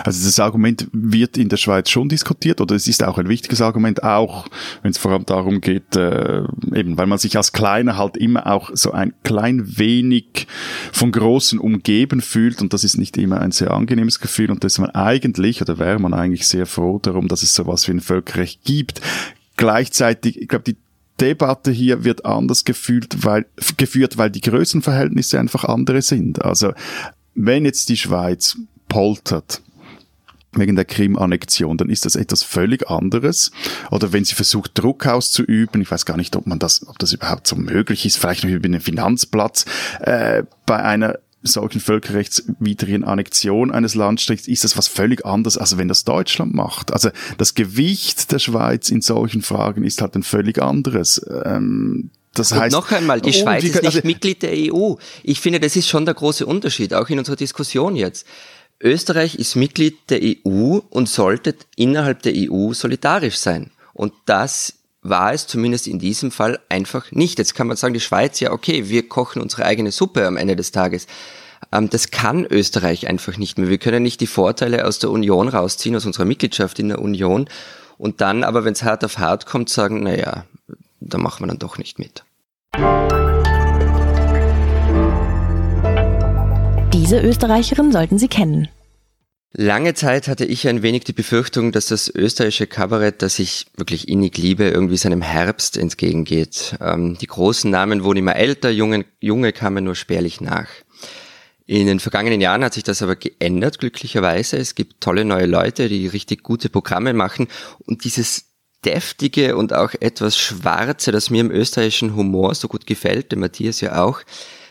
Also 0.05 0.25
das 0.25 0.39
Argument 0.41 0.89
wird 0.93 1.37
in 1.37 1.49
der 1.49 1.57
Schweiz 1.57 1.91
schon 1.91 2.09
diskutiert 2.09 2.61
oder 2.61 2.75
es 2.75 2.87
ist 2.87 3.03
auch 3.03 3.19
ein 3.19 3.29
wichtiges 3.29 3.61
Argument, 3.61 4.03
auch 4.03 4.47
wenn 4.83 4.91
es 4.91 4.99
vor 4.99 5.13
allem 5.13 5.27
darum 5.27 5.61
geht, 5.61 5.97
äh, 5.97 6.43
eben 6.75 6.97
weil 6.97 7.07
man 7.07 7.19
sich 7.19 7.37
als 7.37 7.53
Kleiner 7.53 7.97
halt 7.97 8.17
immer 8.17 8.47
auch 8.47 8.71
so 8.75 8.93
ein 8.93 9.15
klein 9.23 9.79
wenig 9.79 10.47
von 10.93 11.13
Großen 11.13 11.59
umgeben 11.59 12.21
fühlt 12.21 12.61
und 12.63 12.73
das 12.73 12.85
ist 12.85 12.99
nicht 12.99 13.17
immer 13.17 13.41
ein 13.41 13.53
sehr 13.53 13.73
angenehmes 13.73 14.21
Gefühl 14.21 14.51
und 14.51 14.65
dass 14.65 14.79
man 14.79 14.91
eigentlich 14.91 15.61
oder 15.63 15.79
wäre 15.79 15.99
man 15.99 16.15
eigentlich 16.15 16.47
sehr 16.47 16.67
froh 16.67 16.99
darum, 17.01 17.29
dass 17.29 17.43
es 17.43 17.55
sowas 17.55 17.87
wie 17.89 17.93
ein 17.93 18.01
Völkerrecht 18.01 18.65
gibt. 18.65 19.01
Gleichzeitig, 19.57 20.41
ich 20.41 20.49
glaube, 20.49 20.65
die 20.65 20.77
Debatte 21.21 21.71
hier 21.71 22.05
wird 22.05 22.25
anders 22.25 22.65
gefühlt, 22.65 23.25
weil, 23.25 23.47
geführt, 23.77 24.19
weil 24.19 24.31
die 24.31 24.41
Größenverhältnisse 24.41 25.39
einfach 25.39 25.65
andere 25.65 26.03
sind. 26.03 26.43
Also 26.45 26.73
wenn 27.35 27.65
jetzt 27.65 27.89
die 27.89 27.97
Schweiz 27.97 28.57
poltert 28.89 29.63
wegen 30.55 30.77
der 30.77 30.85
Krim-Annexion, 30.85 31.77
dann 31.79 31.89
ist 31.89 32.05
das 32.05 32.17
etwas 32.17 32.43
völlig 32.43 32.89
anderes. 32.89 33.51
Oder 33.91 34.13
wenn 34.13 34.25
sie 34.25 34.35
versucht, 34.35 34.73
Druck 34.79 35.07
auszuüben, 35.07 35.81
ich 35.81 35.91
weiß 35.91 36.05
gar 36.07 36.17
nicht, 36.17 36.37
ob 36.37 36.47
man 36.47 36.59
das, 36.59 36.87
ob 36.87 36.99
das 36.99 37.13
überhaupt 37.13 37.47
so 37.47 37.57
möglich 37.57 38.05
ist, 38.05 38.19
vielleicht 38.19 38.45
noch 38.45 38.51
über 38.51 38.67
einen 38.67 38.81
Finanzplatz, 38.81 39.65
äh, 40.01 40.43
bei 40.67 40.83
einer 40.83 41.19
solchen 41.43 41.81
völkerrechtswidrigen 41.81 43.05
Annexion 43.05 43.73
eines 43.73 43.95
Landstrichs 43.95 44.47
ist 44.47 44.65
das 44.65 44.77
was 44.77 44.89
völlig 44.89 45.27
anderes, 45.27 45.59
als 45.59 45.77
wenn 45.77 45.89
das 45.89 46.05
Deutschland 46.05 46.55
macht. 46.55 46.93
Also 46.93 47.11
das 47.39 47.55
Gewicht 47.55 48.31
der 48.31 48.39
Schweiz 48.39 48.91
in 48.91 49.01
solchen 49.01 49.43
Fragen 49.43 49.85
ist 49.85 50.01
halt 50.01 50.15
ein 50.15 50.23
völlig 50.23 50.63
anderes. 50.63 51.25
Ähm, 51.45 52.11
das 52.35 52.53
heißt, 52.53 52.75
Und 52.75 52.81
noch 52.81 52.91
einmal, 52.93 53.21
die 53.21 53.33
Schweiz 53.33 53.65
ist 53.65 53.75
nicht 53.75 53.85
also, 53.85 54.01
Mitglied 54.05 54.43
der 54.43 54.53
EU. 54.53 54.95
Ich 55.23 55.41
finde, 55.41 55.61
das 55.61 55.77
ist 55.77 55.89
schon 55.89 56.07
der 56.07 56.15
große 56.15 56.47
Unterschied, 56.47 56.95
auch 56.95 57.11
in 57.11 57.19
unserer 57.19 57.37
Diskussion 57.37 57.95
jetzt. 57.95 58.27
Österreich 58.83 59.37
ist 59.37 59.55
Mitglied 59.55 59.97
der 60.11 60.21
EU 60.23 60.81
und 60.91 61.09
sollte 61.09 61.55
innerhalb 61.77 62.23
der 62.23 62.35
EU 62.37 62.73
solidarisch 62.73 63.37
sein. 63.37 63.71
Und 63.95 64.13
das 64.27 64.75
war 65.03 65.33
es 65.33 65.47
zumindest 65.47 65.87
in 65.87 65.99
diesem 65.99 66.31
Fall 66.31 66.61
einfach 66.69 67.11
nicht. 67.13 67.39
Jetzt 67.39 67.55
kann 67.55 67.67
man 67.67 67.77
sagen, 67.77 67.95
die 67.95 68.01
Schweiz, 68.01 68.41
ja 68.41 68.53
okay, 68.53 68.89
wir 68.89 69.09
kochen 69.09 69.43
unsere 69.43 69.65
eigene 69.65 69.93
Suppe 69.93 70.27
am 70.27 70.37
Ende 70.37 70.57
des 70.57 70.73
Tages. 70.73 71.07
Ähm, 71.73 71.91
das 71.91 72.11
kann 72.11 72.45
Österreich 72.45 73.09
einfach 73.09 73.37
nicht 73.37 73.59
mehr. 73.59 73.69
Wir 73.69 73.79
können 73.79 74.03
nicht 74.03 74.21
die 74.21 74.27
Vorteile 74.27 74.87
aus 74.87 74.99
der 74.99 75.11
Union 75.11 75.49
rausziehen, 75.49 75.97
aus 75.97 76.07
unserer 76.07 76.25
Mitgliedschaft 76.25 76.79
in 76.79 76.89
der 76.89 77.01
Union 77.01 77.49
und 77.99 78.21
dann 78.21 78.43
aber, 78.43 78.65
wenn 78.65 78.73
es 78.73 78.83
hart 78.83 79.05
auf 79.05 79.19
hart 79.19 79.47
kommt, 79.47 79.69
sagen, 79.69 80.03
naja, 80.03 80.45
da 81.01 81.19
machen 81.19 81.45
wir 81.45 81.49
dann 81.49 81.59
doch 81.59 81.79
nicht 81.79 81.99
mit. 81.99 82.25
Diese 86.93 87.19
Österreicherin 87.21 87.91
sollten 87.91 88.19
Sie 88.19 88.29
kennen. 88.29 88.69
Lange 89.55 89.95
Zeit 89.95 90.29
hatte 90.29 90.45
ich 90.45 90.69
ein 90.69 90.83
wenig 90.83 91.05
die 91.05 91.13
Befürchtung, 91.13 91.73
dass 91.73 91.87
das 91.87 92.09
österreichische 92.09 92.67
Kabarett, 92.67 93.23
das 93.23 93.39
ich 93.39 93.67
wirklich 93.77 94.09
innig 94.09 94.37
liebe, 94.39 94.65
irgendwie 94.65 94.97
seinem 94.97 95.23
Herbst 95.23 95.77
entgegengeht. 95.77 96.77
Ähm, 96.81 97.19
die 97.19 97.27
großen 97.27 97.71
Namen 97.71 98.05
wurden 98.05 98.19
immer 98.19 98.37
älter, 98.37 98.71
junge, 98.71 99.05
junge 99.21 99.53
kamen 99.53 99.85
nur 99.85 99.95
spärlich 99.95 100.41
nach. 100.41 100.69
In 101.67 101.87
den 101.87 102.01
vergangenen 102.01 102.41
Jahren 102.41 102.65
hat 102.65 102.75
sich 102.75 102.83
das 102.83 103.03
aber 103.03 103.17
geändert, 103.17 103.79
glücklicherweise. 103.79 104.59
Es 104.59 104.75
gibt 104.75 105.01
tolle 105.01 105.25
neue 105.25 105.47
Leute, 105.47 105.89
die 105.89 106.07
richtig 106.07 106.43
gute 106.43 106.69
Programme 106.69 107.15
machen 107.15 107.49
und 107.87 108.05
dieses 108.05 108.47
deftige 108.85 109.57
und 109.57 109.73
auch 109.73 109.93
etwas 110.01 110.37
schwarze, 110.37 111.13
das 111.13 111.31
mir 111.31 111.41
im 111.41 111.51
österreichischen 111.51 112.17
Humor 112.17 112.55
so 112.55 112.69
gut 112.69 112.87
gefällt, 112.87 113.33
dem 113.33 113.41
Matthias 113.41 113.81
ja 113.81 114.03
auch, 114.03 114.21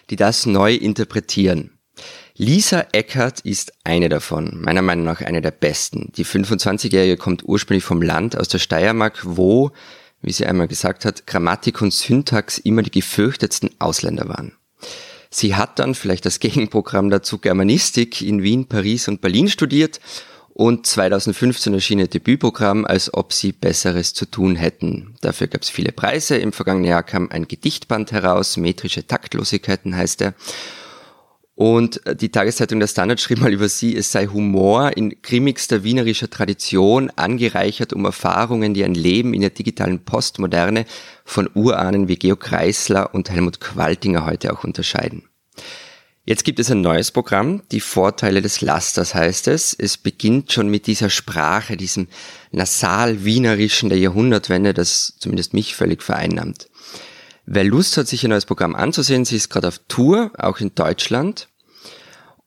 die 0.10 0.16
das 0.16 0.46
neu 0.46 0.76
interpretieren. 0.76 1.72
Lisa 2.38 2.86
Eckert 2.94 3.42
ist 3.42 3.74
eine 3.84 4.08
davon, 4.08 4.62
meiner 4.62 4.82
Meinung 4.82 5.06
nach 5.06 5.22
eine 5.22 5.42
der 5.42 5.52
besten. 5.52 6.12
Die 6.16 6.26
25-Jährige 6.26 7.18
kommt 7.18 7.44
ursprünglich 7.44 7.84
vom 7.84 8.02
Land 8.02 8.38
aus 8.38 8.48
der 8.48 8.60
Steiermark, 8.60 9.20
wo, 9.24 9.72
wie 10.22 10.32
sie 10.32 10.46
einmal 10.46 10.68
gesagt 10.68 11.04
hat, 11.04 11.28
Grammatik 11.28 11.82
und 11.82 11.94
Syntax 11.94 12.58
immer 12.58 12.84
die 12.84 12.92
gefürchtetsten 12.92 13.72
Ausländer 13.80 14.30
waren. 14.30 14.54
Sie 15.30 15.56
hat 15.56 15.80
dann 15.80 15.94
vielleicht 15.94 16.26
das 16.26 16.40
Gegenprogramm 16.42 17.10
dazu 17.10 17.38
Germanistik 17.38 18.22
in 18.22 18.44
Wien, 18.44 18.66
Paris 18.66 19.08
und 19.08 19.22
Berlin 19.22 19.50
studiert 19.50 20.00
und 20.54 20.86
2015 20.86 21.74
erschien 21.74 22.00
ihr 22.00 22.08
Debütprogramm, 22.08 22.86
als 22.86 23.14
ob 23.14 23.34
sie 23.34 23.52
Besseres 23.52 24.14
zu 24.14 24.26
tun 24.26 24.56
hätten. 24.56 25.16
Dafür 25.22 25.48
gab 25.48 25.62
es 25.62 25.70
viele 25.70 25.92
Preise. 25.92 26.38
Im 26.38 26.54
vergangenen 26.54 26.90
Jahr 26.90 27.04
kam 27.04 27.30
ein 27.30 27.48
Gedichtband 27.48 28.12
heraus, 28.12 28.58
Metrische 28.58 29.08
Taktlosigkeiten 29.08 29.96
heißt 29.96 30.22
er. 30.22 30.34
Und 31.62 32.02
die 32.20 32.30
Tageszeitung 32.30 32.80
Der 32.80 32.88
Standard 32.88 33.22
schrieb 33.22 33.40
mal 33.40 33.54
über 33.54 33.70
sie, 33.70 33.96
es 33.96 34.12
sei 34.12 34.26
Humor 34.26 34.98
in 34.98 35.22
grimmigster 35.22 35.84
wienerischer 35.84 36.28
Tradition, 36.28 37.12
angereichert 37.18 37.94
um 37.94 38.04
Erfahrungen, 38.04 38.74
die 38.74 38.84
ein 38.84 38.96
Leben 38.96 39.36
in 39.36 39.42
der 39.42 39.52
digitalen 39.52 40.04
Postmoderne 40.04 40.86
von 41.24 41.48
Urahnen 41.54 42.08
wie 42.08 42.16
Georg 42.16 42.40
Kreisler 42.40 43.14
und 43.14 43.30
Helmut 43.30 43.60
Qualtinger 43.60 44.26
heute 44.26 44.54
auch 44.54 44.64
unterscheiden. 44.64 45.30
Jetzt 46.26 46.46
gibt 46.46 46.58
es 46.58 46.72
ein 46.72 46.82
neues 46.82 47.12
Programm, 47.12 47.62
die 47.72 47.80
Vorteile 47.80 48.42
des 48.42 48.62
Lasters 48.62 49.14
heißt 49.14 49.48
es. 49.48 49.76
Es 49.78 49.98
beginnt 49.98 50.52
schon 50.52 50.68
mit 50.68 50.88
dieser 50.88 51.12
Sprache, 51.12 51.78
diesem 51.78 52.08
nasal-wienerischen 52.50 53.90
der 53.90 54.00
Jahrhundertwende, 54.00 54.74
das 54.74 55.14
zumindest 55.20 55.54
mich 55.54 55.76
völlig 55.76 56.02
vereinnahmt. 56.02 56.70
Wer 57.46 57.66
Lust 57.66 57.98
hat, 57.98 58.08
sich 58.08 58.24
ein 58.24 58.30
neues 58.32 58.48
Programm 58.48 58.76
anzusehen, 58.76 59.26
sie 59.26 59.36
ist 59.36 59.50
gerade 59.50 59.68
auf 59.68 59.80
Tour, 59.88 60.32
auch 60.40 60.60
in 60.60 60.74
Deutschland. 60.74 61.50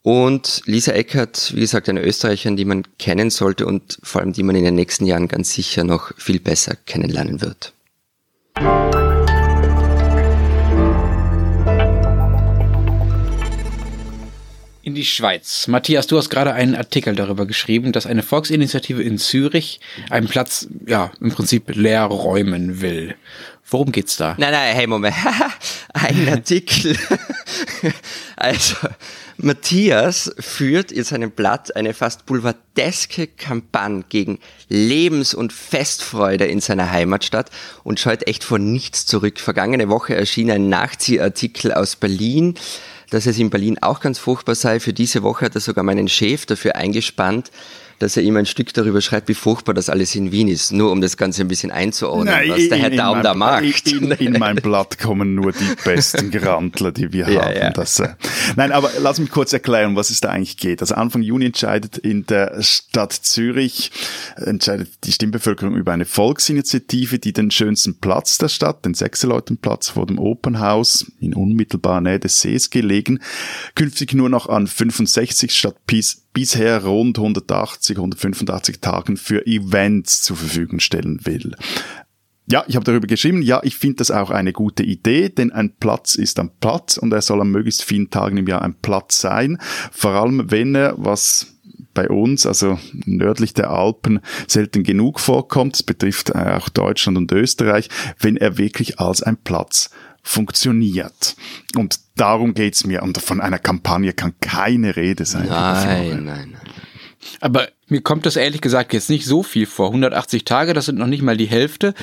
Und 0.06 0.60
Lisa 0.66 0.92
Eckert, 0.92 1.54
wie 1.54 1.60
gesagt, 1.60 1.88
eine 1.88 2.02
Österreicherin, 2.02 2.58
die 2.58 2.66
man 2.66 2.82
kennen 2.98 3.30
sollte 3.30 3.64
und 3.64 3.98
vor 4.02 4.20
allem 4.20 4.34
die 4.34 4.42
man 4.42 4.54
in 4.54 4.62
den 4.62 4.74
nächsten 4.74 5.06
Jahren 5.06 5.28
ganz 5.28 5.54
sicher 5.54 5.82
noch 5.82 6.12
viel 6.18 6.40
besser 6.40 6.76
kennenlernen 6.76 7.40
wird. 7.40 7.72
In 14.82 14.94
die 14.94 15.06
Schweiz. 15.06 15.68
Matthias, 15.68 16.06
du 16.06 16.18
hast 16.18 16.28
gerade 16.28 16.52
einen 16.52 16.74
Artikel 16.74 17.16
darüber 17.16 17.46
geschrieben, 17.46 17.92
dass 17.92 18.04
eine 18.04 18.22
Volksinitiative 18.22 19.02
in 19.02 19.16
Zürich 19.16 19.80
einen 20.10 20.28
Platz, 20.28 20.68
ja, 20.86 21.12
im 21.22 21.30
Prinzip 21.30 21.74
leer 21.74 22.04
räumen 22.04 22.82
will. 22.82 23.14
Worum 23.74 23.90
geht's 23.90 24.16
da? 24.16 24.36
Nein, 24.38 24.52
nein, 24.52 24.76
hey, 24.76 24.86
Moment. 24.86 25.16
Ein 25.94 26.28
Artikel. 26.32 26.96
also, 28.36 28.76
Matthias 29.36 30.32
führt 30.38 30.92
in 30.92 31.02
seinem 31.02 31.32
Blatt 31.32 31.74
eine 31.74 31.92
fast 31.92 32.24
boulevardeske 32.24 33.26
Kampagne 33.26 34.04
gegen 34.08 34.38
Lebens- 34.68 35.34
und 35.34 35.52
Festfreude 35.52 36.44
in 36.44 36.60
seiner 36.60 36.92
Heimatstadt 36.92 37.50
und 37.82 37.98
scheut 37.98 38.28
echt 38.28 38.44
vor 38.44 38.60
nichts 38.60 39.06
zurück. 39.06 39.40
Vergangene 39.40 39.88
Woche 39.88 40.14
erschien 40.14 40.52
ein 40.52 40.68
Nachziehartikel 40.68 41.72
aus 41.72 41.96
Berlin, 41.96 42.54
dass 43.10 43.26
es 43.26 43.40
in 43.40 43.50
Berlin 43.50 43.78
auch 43.82 43.98
ganz 43.98 44.20
furchtbar 44.20 44.54
sei. 44.54 44.78
Für 44.78 44.92
diese 44.92 45.24
Woche 45.24 45.46
hat 45.46 45.56
er 45.56 45.60
sogar 45.60 45.82
meinen 45.82 46.06
Chef 46.06 46.46
dafür 46.46 46.76
eingespannt, 46.76 47.50
dass 47.98 48.16
er 48.16 48.22
ihm 48.22 48.36
ein 48.36 48.46
Stück 48.46 48.72
darüber 48.74 49.00
schreibt, 49.00 49.28
wie 49.28 49.34
furchtbar 49.34 49.74
das 49.74 49.88
alles 49.88 50.14
in 50.14 50.32
Wien 50.32 50.48
ist, 50.48 50.72
nur 50.72 50.90
um 50.90 51.00
das 51.00 51.16
Ganze 51.16 51.42
ein 51.42 51.48
bisschen 51.48 51.70
einzuordnen, 51.70 52.34
Nein, 52.34 52.50
was 52.50 52.58
in, 52.58 52.68
der 52.68 52.78
Herr 52.78 52.90
Daum 52.90 53.22
da 53.22 53.34
macht. 53.34 53.90
In, 53.90 54.10
in, 54.12 54.32
mein 54.38 54.56
Blatt 54.56 54.98
kommen 54.98 55.34
nur 55.34 55.52
die 55.52 55.74
besten 55.84 56.30
Gerantler, 56.30 56.92
die 56.92 57.12
wir 57.12 57.28
ja, 57.30 57.44
haben. 57.44 57.56
Ja. 57.56 57.70
Das, 57.70 58.00
äh, 58.00 58.14
Nein, 58.56 58.72
aber 58.72 58.90
lass 59.00 59.18
mich 59.18 59.30
kurz 59.30 59.52
erklären, 59.52 59.96
was 59.96 60.10
es 60.10 60.20
da 60.20 60.30
eigentlich 60.30 60.56
geht. 60.56 60.80
Also 60.80 60.94
Anfang 60.94 61.22
Juni 61.22 61.46
entscheidet 61.46 61.98
in 61.98 62.26
der 62.26 62.62
Stadt 62.62 63.12
Zürich, 63.12 63.90
entscheidet 64.36 64.88
die 65.04 65.12
Stimmbevölkerung 65.12 65.76
über 65.76 65.92
eine 65.92 66.04
Volksinitiative, 66.04 67.18
die 67.18 67.32
den 67.32 67.50
schönsten 67.50 67.98
Platz 68.00 68.38
der 68.38 68.48
Stadt, 68.48 68.84
den 68.84 68.94
Sechseleutenplatz 68.94 69.90
vor 69.90 70.06
dem 70.06 70.18
Opernhaus, 70.18 71.06
in 71.20 71.34
unmittelbarer 71.34 72.00
Nähe 72.00 72.18
des 72.18 72.40
Sees 72.40 72.70
gelegen, 72.70 73.20
künftig 73.74 74.14
nur 74.14 74.28
noch 74.28 74.48
an 74.48 74.66
65 74.66 75.52
statt 75.52 75.76
bis 75.86 76.23
bisher 76.34 76.84
rund 76.84 77.16
180, 77.16 77.96
185 77.96 78.80
Tagen 78.80 79.16
für 79.16 79.46
Events 79.46 80.20
zur 80.22 80.36
Verfügung 80.36 80.80
stellen 80.80 81.24
will. 81.24 81.56
Ja, 82.46 82.64
ich 82.68 82.76
habe 82.76 82.84
darüber 82.84 83.06
geschrieben, 83.06 83.40
ja, 83.40 83.60
ich 83.62 83.76
finde 83.76 83.96
das 83.96 84.10
auch 84.10 84.28
eine 84.28 84.52
gute 84.52 84.82
Idee, 84.82 85.30
denn 85.30 85.50
ein 85.50 85.74
Platz 85.76 86.16
ist 86.16 86.38
ein 86.38 86.50
Platz 86.60 86.98
und 86.98 87.10
er 87.10 87.22
soll 87.22 87.40
an 87.40 87.48
möglichst 87.48 87.82
vielen 87.82 88.10
Tagen 88.10 88.36
im 88.36 88.46
Jahr 88.46 88.60
ein 88.60 88.74
Platz 88.74 89.18
sein. 89.18 89.56
Vor 89.90 90.10
allem, 90.10 90.50
wenn 90.50 90.74
er, 90.74 90.94
was 90.98 91.54
bei 91.94 92.08
uns, 92.10 92.44
also 92.44 92.78
nördlich 93.06 93.54
der 93.54 93.70
Alpen, 93.70 94.20
selten 94.46 94.82
genug 94.82 95.20
vorkommt, 95.20 95.74
das 95.74 95.82
betrifft 95.82 96.34
auch 96.34 96.68
Deutschland 96.68 97.16
und 97.16 97.32
Österreich, 97.32 97.88
wenn 98.18 98.36
er 98.36 98.58
wirklich 98.58 99.00
als 99.00 99.22
ein 99.22 99.38
Platz 99.38 99.88
funktioniert. 100.24 101.36
Und 101.76 102.00
darum 102.16 102.54
geht's 102.54 102.84
mir. 102.84 103.02
Und 103.02 103.18
von 103.18 103.40
einer 103.40 103.58
Kampagne 103.60 104.12
kann 104.12 104.34
keine 104.40 104.96
Rede 104.96 105.24
sein. 105.24 105.46
Nein, 105.48 106.24
nein, 106.24 106.50
nein. 106.52 106.72
Aber 107.40 107.68
mir 107.88 108.00
kommt 108.00 108.26
das 108.26 108.36
ehrlich 108.36 108.60
gesagt 108.60 108.92
jetzt 108.92 109.10
nicht 109.10 109.26
so 109.26 109.42
viel 109.42 109.66
vor. 109.66 109.88
180 109.88 110.44
Tage, 110.44 110.72
das 110.72 110.86
sind 110.86 110.98
noch 110.98 111.06
nicht 111.06 111.22
mal 111.22 111.36
die 111.36 111.46
Hälfte. 111.46 111.94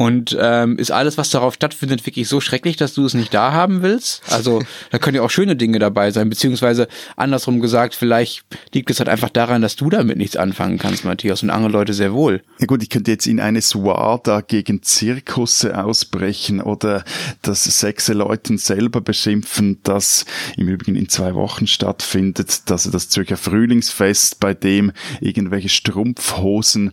Und 0.00 0.36
ähm, 0.40 0.78
ist 0.78 0.92
alles, 0.92 1.18
was 1.18 1.30
darauf 1.30 1.54
stattfindet, 1.54 2.06
wirklich 2.06 2.28
so 2.28 2.40
schrecklich, 2.40 2.76
dass 2.76 2.94
du 2.94 3.04
es 3.04 3.14
nicht 3.14 3.34
da 3.34 3.50
haben 3.50 3.82
willst? 3.82 4.22
Also 4.30 4.62
da 4.90 4.98
können 4.98 5.16
ja 5.16 5.22
auch 5.22 5.30
schöne 5.30 5.56
Dinge 5.56 5.80
dabei 5.80 6.12
sein, 6.12 6.30
beziehungsweise 6.30 6.86
andersrum 7.16 7.58
gesagt, 7.58 7.96
vielleicht 7.96 8.44
liegt 8.72 8.90
es 8.90 9.00
halt 9.00 9.08
einfach 9.08 9.28
daran, 9.28 9.60
dass 9.60 9.74
du 9.74 9.90
damit 9.90 10.16
nichts 10.16 10.36
anfangen 10.36 10.78
kannst, 10.78 11.04
Matthias, 11.04 11.42
und 11.42 11.50
andere 11.50 11.72
Leute 11.72 11.94
sehr 11.94 12.12
wohl. 12.12 12.44
Ja 12.60 12.66
gut, 12.66 12.84
ich 12.84 12.90
könnte 12.90 13.10
jetzt 13.10 13.26
in 13.26 13.40
eine 13.40 13.60
Suada 13.60 14.40
gegen 14.40 14.84
Zirkusse 14.84 15.82
ausbrechen 15.82 16.60
oder 16.60 17.02
das 17.42 17.64
sechse 17.64 18.12
Leuten 18.12 18.56
selber 18.56 19.00
beschimpfen, 19.00 19.80
das 19.82 20.26
im 20.56 20.68
Übrigen 20.68 20.94
in 20.94 21.08
zwei 21.08 21.34
Wochen 21.34 21.66
stattfindet, 21.66 22.70
dass 22.70 22.88
das 22.88 23.08
Zürcher 23.08 23.36
Frühlingsfest, 23.36 24.38
bei 24.38 24.54
dem 24.54 24.92
irgendwelche 25.28 25.68
Strumpfhosen, 25.68 26.92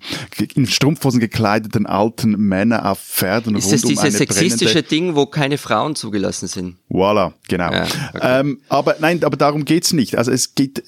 in 0.55 0.67
Strumpfhosen 0.67 1.19
gekleideten 1.19 1.85
alten 1.85 2.31
Männer 2.31 2.91
auf 2.91 2.99
Pferden 2.99 3.55
Ist 3.55 3.71
das 3.71 3.81
dieses 3.81 4.17
sexistische 4.17 4.83
Ding, 4.83 5.15
wo 5.15 5.25
keine 5.25 5.57
Frauen 5.57 5.95
zugelassen 5.95 6.47
sind? 6.47 6.77
Voilà, 6.89 7.33
genau. 7.47 7.71
Ja, 7.71 7.83
okay. 8.13 8.39
ähm, 8.39 8.61
aber 8.69 8.95
nein, 8.99 9.23
aber 9.23 9.37
darum 9.37 9.65
geht's 9.65 9.93
nicht. 9.93 10.17
Also 10.17 10.31
es 10.31 10.55
geht 10.55 10.83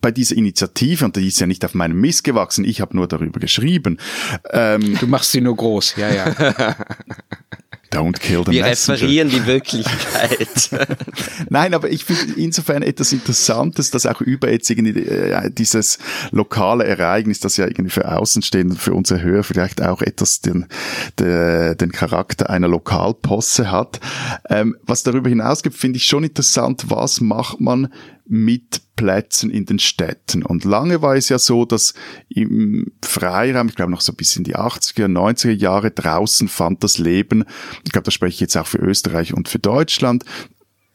bei 0.00 0.10
dieser 0.10 0.36
Initiative, 0.36 1.04
und 1.04 1.16
die 1.16 1.26
ist 1.26 1.40
ja 1.40 1.46
nicht 1.46 1.64
auf 1.64 1.74
meinem 1.74 2.00
Mist 2.00 2.24
gewachsen, 2.24 2.64
ich 2.64 2.80
habe 2.80 2.96
nur 2.96 3.08
darüber 3.08 3.40
geschrieben. 3.40 3.98
Ähm, 4.50 4.96
du 4.98 5.06
machst 5.06 5.32
sie 5.32 5.40
nur 5.40 5.56
groß, 5.56 5.96
ja, 5.96 6.12
ja. 6.12 6.76
Don't 7.98 8.20
kill 8.20 8.44
the 8.44 8.52
Wir 8.52 8.62
messenger. 8.62 8.98
referieren 8.98 9.28
die 9.28 9.44
Wirklichkeit. 9.46 10.70
Nein, 11.50 11.74
aber 11.74 11.90
ich 11.90 12.04
finde 12.04 12.40
insofern 12.40 12.82
etwas 12.82 13.12
Interessantes, 13.12 13.90
dass 13.90 14.06
auch 14.06 14.20
über 14.20 14.50
jetzt 14.50 14.70
irgendwie 14.70 15.00
äh, 15.00 15.50
dieses 15.50 15.98
lokale 16.30 16.84
Ereignis, 16.84 17.40
das 17.40 17.56
ja 17.56 17.66
irgendwie 17.66 17.90
für 17.90 18.10
Außenstehende, 18.10 18.76
für 18.76 18.94
unsere 18.94 19.22
Hörer 19.22 19.42
vielleicht 19.42 19.82
auch 19.82 20.00
etwas 20.02 20.40
den, 20.40 20.66
den, 21.18 21.76
den 21.76 21.92
Charakter 21.92 22.50
einer 22.50 22.68
Lokalposse 22.68 23.70
hat. 23.70 24.00
Ähm, 24.48 24.76
was 24.82 25.02
darüber 25.02 25.28
hinaus 25.28 25.62
gibt, 25.62 25.76
finde 25.76 25.96
ich 25.96 26.04
schon 26.04 26.24
interessant, 26.24 26.84
was 26.88 27.20
macht 27.20 27.60
man 27.60 27.88
mit 28.28 28.82
Plätzen 28.96 29.50
in 29.50 29.64
den 29.64 29.78
Städten. 29.78 30.42
Und 30.42 30.64
lange 30.64 31.02
war 31.02 31.16
es 31.16 31.28
ja 31.28 31.38
so, 31.38 31.64
dass 31.64 31.94
im 32.28 32.92
Freiraum, 33.02 33.68
ich 33.68 33.74
glaube 33.74 33.92
noch 33.92 34.00
so 34.00 34.12
bis 34.12 34.36
in 34.36 34.44
die 34.44 34.56
80er, 34.56 35.06
90er 35.06 35.52
Jahre 35.52 35.90
draußen 35.90 36.48
fand 36.48 36.84
das 36.84 36.98
Leben, 36.98 37.44
ich 37.84 37.92
glaube, 37.92 38.04
das 38.04 38.14
spreche 38.14 38.34
ich 38.34 38.40
jetzt 38.40 38.56
auch 38.56 38.66
für 38.66 38.78
Österreich 38.78 39.34
und 39.34 39.48
für 39.48 39.58
Deutschland, 39.58 40.24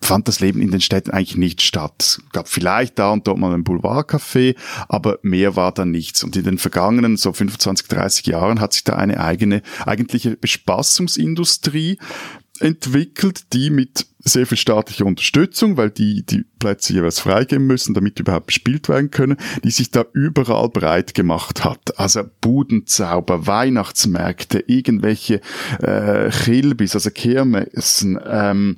fand 0.03 0.27
das 0.27 0.39
Leben 0.41 0.61
in 0.61 0.69
den 0.69 0.81
Städten 0.81 1.11
eigentlich 1.11 1.37
nicht 1.37 1.61
statt. 1.61 1.93
Es 1.99 2.21
gab 2.31 2.47
vielleicht 2.47 2.99
da 2.99 3.11
und 3.11 3.25
dort 3.25 3.37
mal 3.37 3.53
ein 3.53 3.63
Boulevardcafé, 3.63 4.55
aber 4.87 5.17
mehr 5.23 5.55
war 5.55 5.71
da 5.71 5.85
nichts. 5.85 6.23
Und 6.23 6.35
in 6.35 6.43
den 6.43 6.57
vergangenen 6.57 7.17
so 7.17 7.33
25, 7.33 7.87
30 7.87 8.27
Jahren 8.27 8.59
hat 8.59 8.73
sich 8.73 8.83
da 8.83 8.95
eine 8.95 9.19
eigene, 9.19 9.61
eigentliche 9.85 10.35
Bespaßungsindustrie 10.35 11.97
entwickelt, 12.63 13.53
die 13.53 13.69
mit 13.69 14.05
sehr 14.19 14.47
viel 14.47 14.57
staatlicher 14.57 15.05
Unterstützung, 15.05 15.75
weil 15.75 15.89
die 15.89 16.25
die 16.25 16.45
Plätze 16.59 16.93
jeweils 16.93 17.19
freigeben 17.19 17.67
müssen, 17.67 17.93
damit 17.93 18.19
überhaupt 18.19 18.47
bespielt 18.47 18.87
werden 18.87 19.11
können, 19.11 19.37
die 19.63 19.71
sich 19.71 19.91
da 19.91 20.05
überall 20.13 20.69
breit 20.69 21.13
gemacht 21.13 21.65
hat. 21.65 21.99
Also 21.99 22.23
Budenzauber, 22.39 23.47
Weihnachtsmärkte, 23.47 24.63
irgendwelche 24.67 25.41
äh, 25.81 26.29
Chilbis, 26.29 26.95
also 26.95 27.09
Kirmessen, 27.09 28.17
ähm, 28.25 28.77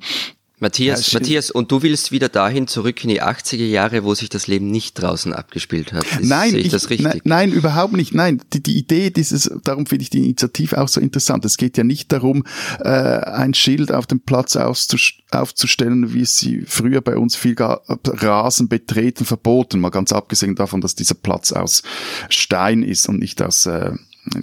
Matthias, 0.58 1.12
ja, 1.12 1.18
Matthias, 1.18 1.50
und 1.50 1.70
du 1.70 1.82
willst 1.82 2.12
wieder 2.12 2.30
dahin 2.30 2.66
zurück 2.66 3.04
in 3.04 3.10
die 3.10 3.22
80er 3.22 3.66
Jahre, 3.66 4.04
wo 4.04 4.14
sich 4.14 4.30
das 4.30 4.46
Leben 4.46 4.70
nicht 4.70 4.94
draußen 4.94 5.34
abgespielt 5.34 5.92
hat. 5.92 6.04
Ist, 6.04 6.22
nein, 6.22 6.52
sehe 6.52 6.60
ich, 6.60 6.66
ich 6.66 6.72
das 6.72 6.88
richtig? 6.88 7.06
Nein, 7.06 7.20
nein, 7.24 7.52
überhaupt 7.52 7.92
nicht. 7.92 8.14
Nein, 8.14 8.40
die, 8.54 8.62
die 8.62 8.78
Idee 8.78 9.10
dieses, 9.10 9.50
darum 9.64 9.84
finde 9.84 10.04
ich 10.04 10.10
die 10.10 10.20
Initiative 10.20 10.80
auch 10.80 10.88
so 10.88 10.98
interessant. 10.98 11.44
Es 11.44 11.58
geht 11.58 11.76
ja 11.76 11.84
nicht 11.84 12.10
darum, 12.10 12.44
äh, 12.80 12.88
ein 12.88 13.52
Schild 13.52 13.92
auf 13.92 14.06
dem 14.06 14.20
Platz 14.20 14.56
aufzustellen, 14.56 16.14
wie 16.14 16.22
es 16.22 16.38
sie 16.38 16.62
früher 16.66 17.02
bei 17.02 17.18
uns 17.18 17.36
viel 17.36 17.54
Rasen 17.58 18.68
betreten 18.68 19.26
verboten. 19.26 19.78
Mal 19.78 19.90
ganz 19.90 20.10
abgesehen 20.12 20.54
davon, 20.54 20.80
dass 20.80 20.94
dieser 20.94 21.16
Platz 21.16 21.52
aus 21.52 21.82
Stein 22.30 22.82
ist 22.82 23.10
und 23.10 23.18
nicht 23.18 23.42
aus 23.42 23.66
äh, 23.66 23.92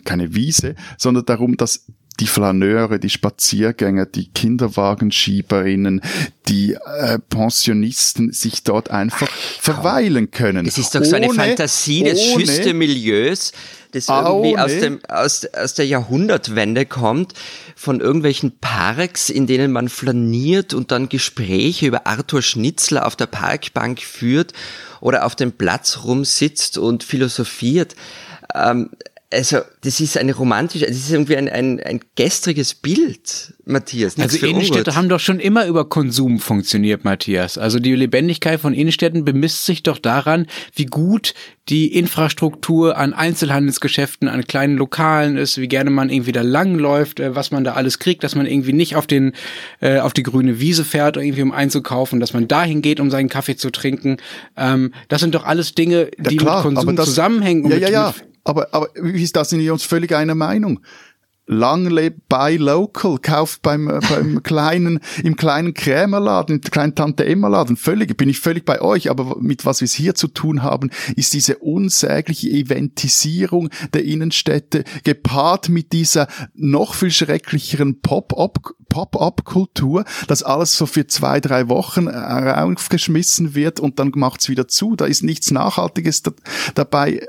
keine 0.06 0.36
Wiese, 0.36 0.76
sondern 0.97 1.26
darum, 1.26 1.58
dass 1.58 1.86
die 2.19 2.28
Flaneure, 2.28 2.99
die 2.99 3.10
Spaziergänger, 3.10 4.06
die 4.06 4.28
Kinderwagenschieberinnen, 4.30 6.02
die 6.47 6.73
äh, 6.73 7.17
Pensionisten 7.17 8.32
sich 8.32 8.63
dort 8.63 8.91
einfach 8.91 9.28
Ach, 9.32 9.62
verweilen 9.62 10.30
können. 10.30 10.65
Es 10.67 10.78
ist 10.78 10.93
doch 10.93 11.04
so 11.04 11.15
eine 11.15 11.30
ohne, 11.30 11.36
Fantasie 11.36 12.04
des 12.04 12.23
Schüstemilieus, 12.23 13.54
das 13.91 14.10
irgendwie 14.10 14.58
aus, 14.58 14.71
dem, 14.71 14.99
aus, 15.08 15.45
aus 15.54 15.73
der 15.73 15.86
Jahrhundertwende 15.88 16.86
kommt, 16.86 17.34
von 17.76 17.99
irgendwelchen 17.99 18.58
Parks, 18.60 19.30
in 19.30 19.47
denen 19.47 19.71
man 19.71 19.89
flaniert 19.89 20.73
und 20.73 20.91
dann 20.91 21.10
Gespräche 21.10 21.88
über 21.88 22.06
Arthur 22.06 22.41
Schnitzler 22.41 23.06
auf 23.06 23.15
der 23.15 23.28
Parkbank 23.28 24.02
führt 24.02 24.54
oder 24.99 25.26
auf 25.26 25.36
dem 25.36 25.52
Platz 25.52 25.99
rumsitzt 26.04 26.78
und 26.78 27.04
philosophiert. 27.04 27.95
Ähm, 28.54 28.89
also 29.34 29.58
das 29.82 30.00
ist 30.00 30.17
eine 30.17 30.34
romantische, 30.34 30.86
das 30.86 30.96
ist 30.96 31.12
irgendwie 31.12 31.36
ein, 31.36 31.50
ein, 31.50 31.80
ein 31.82 32.00
gestriges 32.15 32.76
Bild, 32.76 33.54
Matthias. 33.65 34.17
Also 34.17 34.46
Innenstädte 34.46 34.96
haben 34.96 35.10
doch 35.10 35.19
schon 35.19 35.39
immer 35.39 35.65
über 35.65 35.89
Konsum 35.89 36.39
funktioniert, 36.39 37.04
Matthias. 37.04 37.58
Also 37.58 37.80
die 37.80 37.96
Lebendigkeit 37.96 38.60
von 38.60 38.74
Innenstädten 38.74 39.26
bemisst 39.26 39.65
sich 39.65 39.84
doch 39.84 39.98
daran, 39.98 40.48
wie 40.76 40.86
gut 40.86 41.34
die 41.69 41.96
Infrastruktur 41.96 42.98
an 42.98 43.13
Einzelhandelsgeschäften, 43.13 44.28
an 44.28 44.46
kleinen 44.46 44.78
Lokalen 44.78 45.38
ist, 45.38 45.58
wie 45.58 45.67
gerne 45.67 45.89
man 45.89 46.10
irgendwie 46.10 46.34
da 46.34 46.41
langläuft, 46.41 47.19
äh, 47.19 47.36
was 47.36 47.52
man 47.52 47.63
da 47.63 47.74
alles 47.74 48.00
kriegt, 48.00 48.24
dass 48.24 48.36
man 48.36 48.46
irgendwie 48.46 48.74
nicht 48.74 48.96
auf 48.96 49.08
den 49.08 49.34
äh, 49.80 50.00
auf 50.00 50.13
die 50.13 50.24
grüne 50.24 50.60
Wiese 50.60 50.84
fährt, 50.84 51.17
irgendwie 51.17 51.41
um 51.41 51.52
einzukaufen, 51.52 52.19
dass 52.19 52.34
man 52.34 52.48
dahin 52.48 52.82
geht, 52.82 53.00
um 53.00 53.10
seinen 53.10 53.30
Kaffee 53.30 53.56
zu 53.56 53.69
trinken. 53.69 54.17
Ähm, 54.58 54.93
das 55.08 55.22
sind 55.22 55.36
doch 55.36 55.46
alles 55.46 55.74
Dinge, 55.74 56.12
die 56.17 56.36
ja, 56.36 56.41
klar, 56.41 56.65
mit 56.65 56.76
Konsum 56.76 56.96
das, 56.96 57.06
zusammenhängen. 57.06 57.69
Ja, 57.69 57.78
ja, 57.78 57.89
ja. 57.89 58.13
Aber, 58.44 58.68
aber 58.72 58.90
wie 58.96 59.24
ist 59.24 59.36
das 59.36 59.50
sind 59.50 59.60
wir 59.60 59.74
uns 59.74 59.84
völlig 59.84 60.14
einer 60.14 60.36
Meinung? 60.36 60.82
Lang 61.46 61.90
lebe 61.90 62.22
buy 62.30 62.56
local, 62.56 63.18
kauft 63.18 63.62
beim, 63.64 63.90
äh, 63.90 64.00
beim 64.10 64.44
kleinen, 64.44 65.02
im 65.24 65.36
kleinen 65.36 65.74
Krämerladen, 65.74 66.56
im 66.56 66.62
kleinen 66.62 66.96
Tante 66.96 67.26
Emma 67.26 67.50
Laden. 67.50 67.76
Völlig, 67.76 68.16
bin 68.16 68.30
ich 68.30 68.40
völlig 68.40 68.64
bei 68.64 68.80
euch. 68.80 69.10
Aber 69.10 69.36
mit 69.42 69.66
was 69.66 69.82
wir 69.82 69.86
es 69.86 69.94
hier 69.94 70.16
zu 70.16 70.30
tun 70.30 70.64
haben, 70.64 70.90
ist 71.18 71.34
diese 71.34 71.58
unsägliche 71.58 72.50
Eventisierung 72.50 73.70
der 73.94 74.06
Innenstädte 74.06 74.86
gepaart 75.04 75.68
mit 75.68 75.92
dieser 75.92 76.28
noch 76.54 76.94
viel 76.94 77.12
schrecklicheren 77.12 78.00
Pop-up, 78.00 78.74
Pop-up-Kultur, 78.88 80.06
dass 80.28 80.44
alles 80.44 80.78
so 80.78 80.86
für 80.86 81.08
zwei, 81.08 81.42
drei 81.42 81.68
Wochen 81.68 82.08
äh, 82.08 82.12
aufgeschmissen 82.12 83.54
wird 83.54 83.82
und 83.82 84.00
dann 84.00 84.14
macht's 84.16 84.48
wieder 84.48 84.70
zu. 84.70 84.96
Da 84.96 85.06
ist 85.06 85.24
nichts 85.24 85.52
Nachhaltiges 85.52 86.24
dabei 86.74 87.28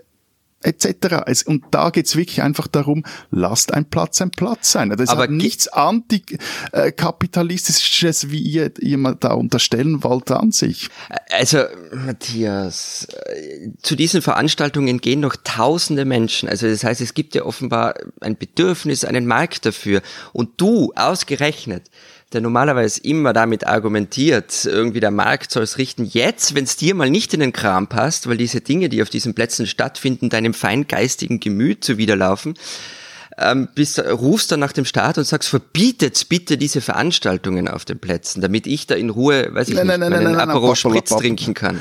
etc. 0.65 1.45
Und 1.47 1.65
da 1.71 1.91
geht's 1.91 2.17
wirklich 2.17 2.43
einfach 2.43 2.67
darum, 2.67 3.05
lasst 3.31 3.73
ein 3.73 3.89
Platz 3.91 4.21
ein 4.21 4.31
Platz 4.31 4.73
sein. 4.73 4.91
Das 4.91 5.09
Aber 5.09 5.25
ist 5.25 5.31
nichts 5.31 5.69
antikapitalistisches, 5.69 8.31
wie 8.31 8.41
ihr, 8.41 8.73
mal 8.99 9.15
da 9.15 9.33
unterstellen 9.33 10.03
wollt 10.03 10.31
an 10.31 10.53
sich. 10.53 10.91
Also, 11.31 11.65
Matthias, 11.93 13.09
zu 13.83 13.97
diesen 13.97 14.23
Veranstaltungen 14.23 15.01
gehen 15.01 15.21
noch 15.21 15.37
tausende 15.45 16.05
Menschen. 16.05 16.49
Also 16.49 16.69
das 16.69 16.85
heißt, 16.85 17.01
es 17.01 17.15
gibt 17.15 17.35
ja 17.35 17.45
offenbar 17.45 17.95
ein 18.21 18.37
Bedürfnis, 18.37 19.05
einen 19.05 19.27
Markt 19.27 19.67
dafür. 19.67 20.03
Und 20.33 20.61
du, 20.61 20.93
ausgerechnet, 20.95 21.91
der 22.35 22.41
normalerweise 22.43 23.01
immer 23.03 23.33
damit 23.33 23.67
argumentiert, 23.67 24.65
irgendwie 24.67 25.01
der 25.01 25.11
Markt 25.11 25.51
soll 25.51 25.63
es 25.63 25.79
richten. 25.79 26.05
Jetzt, 26.05 26.55
wenn 26.55 26.65
es 26.65 26.77
dir 26.77 26.95
mal 26.95 27.09
nicht 27.09 27.33
in 27.33 27.41
den 27.41 27.53
Kram 27.53 27.89
passt, 27.89 28.29
weil 28.29 28.37
diese 28.37 28.61
Dinge, 28.61 28.89
die 28.89 29.03
auf 29.03 29.09
diesen 29.11 29.35
Plätzen 29.35 29.67
stattfinden, 29.67 30.29
deinem 30.29 30.53
feingeistigen 30.53 31.41
Gemüt 31.41 31.85
zuwiderlaufen, 31.85 32.55
ähm, 33.39 33.69
bis, 33.75 33.99
rufst 33.99 34.53
dann 34.53 34.61
nach 34.61 34.73
dem 34.73 34.85
Start 34.85 35.19
und 35.19 35.25
sagst, 35.25 35.49
verbietet 35.49 36.29
bitte 36.29 36.57
diese 36.57 36.81
Veranstaltungen 36.81 37.67
auf 37.67 37.85
den 37.85 37.99
Plätzen, 37.99 38.41
damit 38.41 38.67
ich 38.69 38.87
da 38.87 38.95
in 38.95 39.11
Ruhe, 39.11 39.49
weiß 39.53 39.69
ich 39.69 39.75
Nein, 39.75 39.87
nicht, 39.89 39.99
nein, 39.99 40.01
nein, 40.01 40.11
meinen 40.11 40.25
nein, 40.25 40.33
nein, 40.37 40.51
Aperol 40.51 40.69
nein, 40.69 40.77
Spritz 40.77 41.11
babbalabab. 41.11 41.21
trinken 41.21 41.55
kann. 41.55 41.81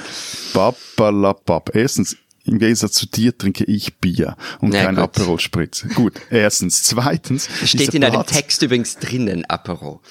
Babbalabab. 0.53 1.75
Erstens, 1.75 2.17
im 2.45 2.59
Gegensatz 2.59 2.93
zu 2.93 3.05
dir 3.05 3.37
trinke 3.37 3.63
ich 3.65 3.95
Bier 3.99 4.35
und 4.59 4.73
Ja, 4.73 4.85
kein 4.85 4.95
gut. 4.95 5.03
Aperol 5.03 5.39
Spritz. 5.39 5.85
Gut, 5.95 6.13
erstens. 6.29 6.83
Zweitens. 6.83 7.47
Steht 7.63 7.93
in 7.93 8.03
einem 8.03 8.13
Platz- 8.15 8.31
Text 8.31 8.61
übrigens 8.63 8.97
drinnen, 8.97 9.45
Apero. 9.45 10.01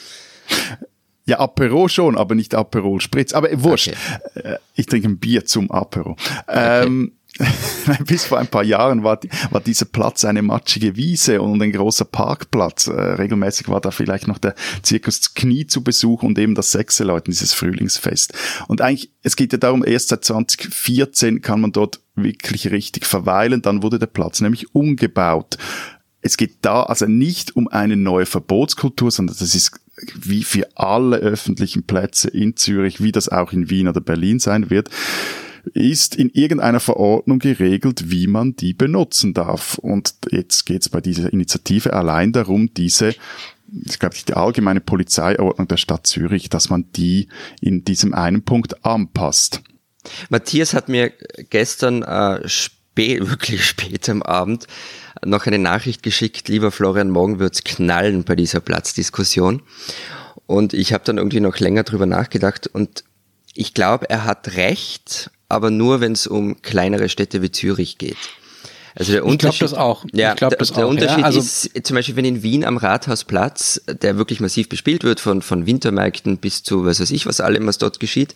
Ja, 1.25 1.39
Apero 1.39 1.87
schon, 1.89 2.19
aber 2.19 2.35
nicht 2.35 2.55
Aperol 2.55 3.01
Spritz. 3.01 3.33
Aber 3.33 3.49
wurscht. 3.63 3.93
Okay. 4.35 4.55
Äh, 4.55 4.59
Ich 4.75 4.87
trinke 4.87 5.09
ein 5.09 5.19
Bier 5.19 5.45
zum 5.45 5.71
Apero. 5.71 6.17
Ähm, 6.49 7.13
bis 8.07 8.25
vor 8.25 8.39
ein 8.39 8.49
paar 8.49 8.65
Jahren 8.65 9.05
war, 9.05 9.17
die, 9.17 9.31
war 9.51 9.61
dieser 9.61 9.87
Platz 9.87 10.25
eine 10.25 10.43
matschige 10.43 10.97
Wiese 10.97 11.41
und 11.41 11.63
ein 11.63 11.73
großer 11.73 12.05
Parkplatz. 12.05 12.89
Äh, 12.89 12.93
regelmäßig 12.93 13.69
war 13.69 13.81
da 13.81 13.91
vielleicht 13.91 14.29
noch 14.29 14.39
der 14.39 14.55
Zirkus 14.83 15.35
Knie 15.35 15.67
zu 15.67 15.83
Besuch 15.83 16.23
und 16.23 16.39
eben 16.39 16.55
das 16.55 16.73
Sechseleuten, 16.73 17.31
dieses 17.31 17.55
Frühlingsfest. 17.55 18.35
Und 18.69 18.81
eigentlich, 18.81 19.13
es 19.23 19.37
geht 19.37 19.53
ja 19.53 19.59
darum, 19.59 19.85
erst 19.85 20.09
seit 20.09 20.25
2014 20.25 21.41
kann 21.41 21.61
man 21.61 21.73
dort 21.73 22.01
wirklich 22.15 22.71
richtig 22.71 23.07
verweilen. 23.07 23.63
Dann 23.63 23.83
wurde 23.83 23.99
der 23.99 24.07
Platz 24.07 24.41
nämlich 24.41 24.75
umgebaut. 24.75 25.57
Es 26.21 26.37
geht 26.37 26.57
da 26.63 26.83
also 26.83 27.07
nicht 27.07 27.57
um 27.57 27.69
eine 27.69 27.97
neue 27.97 28.27
Verbotskultur, 28.27 29.11
sondern 29.11 29.37
das 29.39 29.55
ist 29.55 29.73
wie 30.15 30.43
für 30.43 30.69
alle 30.77 31.19
öffentlichen 31.19 31.85
Plätze 31.85 32.29
in 32.29 32.57
Zürich, 32.57 33.03
wie 33.03 33.13
das 33.13 33.29
auch 33.29 33.53
in 33.53 33.71
Wien 33.71 33.89
oder 33.89 34.01
Berlin 34.01 34.39
sein 34.39 34.71
wird, 34.71 34.91
ist 35.75 36.17
in 36.17 36.29
irgendeiner 36.31 36.81
Verordnung 36.81 37.39
geregelt, 37.39 38.11
wie 38.11 38.27
man 38.27 38.57
die 38.57 38.75
benutzen 38.75 39.33
darf. 39.35 39.79
Und 39.79 40.15
jetzt 40.31 40.65
geht 40.67 40.83
es 40.83 40.89
bei 40.89 41.01
dieser 41.01 41.33
Initiative 41.33 41.93
allein 41.93 42.33
darum, 42.33 42.75
diese 42.75 43.15
ich 43.87 43.99
glaube, 43.99 44.15
die 44.29 44.35
allgemeine 44.35 44.81
Polizeiordnung 44.81 45.67
der 45.67 45.79
Stadt 45.79 46.07
Zürich, 46.07 46.51
dass 46.51 46.69
man 46.69 46.93
die 46.93 47.29
in 47.61 47.85
diesem 47.85 48.13
einen 48.13 48.43
Punkt 48.43 48.85
anpasst. 48.85 49.63
Matthias 50.29 50.75
hat 50.75 50.89
mir 50.89 51.13
gestern 51.49 52.03
äh, 52.03 52.47
spät, 52.49 53.21
wirklich 53.29 53.65
spät 53.65 54.09
am 54.09 54.23
Abend 54.23 54.67
noch 55.25 55.47
eine 55.47 55.59
Nachricht 55.59 56.03
geschickt, 56.03 56.49
lieber 56.49 56.71
Florian, 56.71 57.11
morgen 57.11 57.39
wird's 57.39 57.65
knallen 57.65 58.25
bei 58.25 58.35
dieser 58.37 58.61
Platzdiskussion. 58.61 59.63
Und 60.47 60.75
ich 60.75 60.93
habe 60.93 61.05
dann 61.05 61.19
irgendwie 61.19 61.41
noch 61.41 61.59
länger 61.59 61.85
drüber 61.85 62.07
nachgedacht 62.07 62.67
und 62.73 63.05
ich 63.55 63.75
glaube, 63.75 64.09
er 64.11 64.25
hat 64.25 64.57
recht, 64.57 65.31
aber 65.49 65.71
nur 65.71 66.01
wenn 66.01 66.13
es 66.13 66.27
um 66.27 66.61
kleinere 66.63 67.09
Städte 67.09 67.43
wie 67.43 67.51
Zürich 67.51 67.99
geht. 67.99 68.17
Also 68.95 69.13
der 69.13 69.21
Ich 69.21 69.25
glaub 69.25 69.33
Unterschied, 69.33 69.63
das 69.63 69.75
auch. 69.75 70.05
Ich 70.05 70.15
Ja, 70.19 70.35
glaub 70.35 70.51
der, 70.51 70.59
das 70.59 70.69
der 70.69 70.77
auch, 70.79 70.81
ja. 70.81 70.87
Unterschied 70.87 71.25
Also- 71.25 71.39
ist 71.41 71.71
zum 71.87 71.95
Beispiel, 71.97 72.17
wenn 72.17 72.25
in 72.27 72.43
Wien 72.43 72.65
am 72.65 72.77
Rathausplatz, 72.77 73.81
der 73.87 74.19
wirklich 74.19 74.41
massiv 74.41 74.69
bespielt 74.69 75.03
wird, 75.05 75.21
von, 75.21 75.41
von 75.41 75.65
Wintermärkten 75.67 76.39
bis 76.39 76.63
zu 76.63 76.85
was 76.85 77.01
weiß 77.01 77.11
ich, 77.11 77.25
was 77.27 77.41
allem, 77.41 77.67
was 77.67 77.79
dort 77.79 78.01
geschieht, 78.01 78.35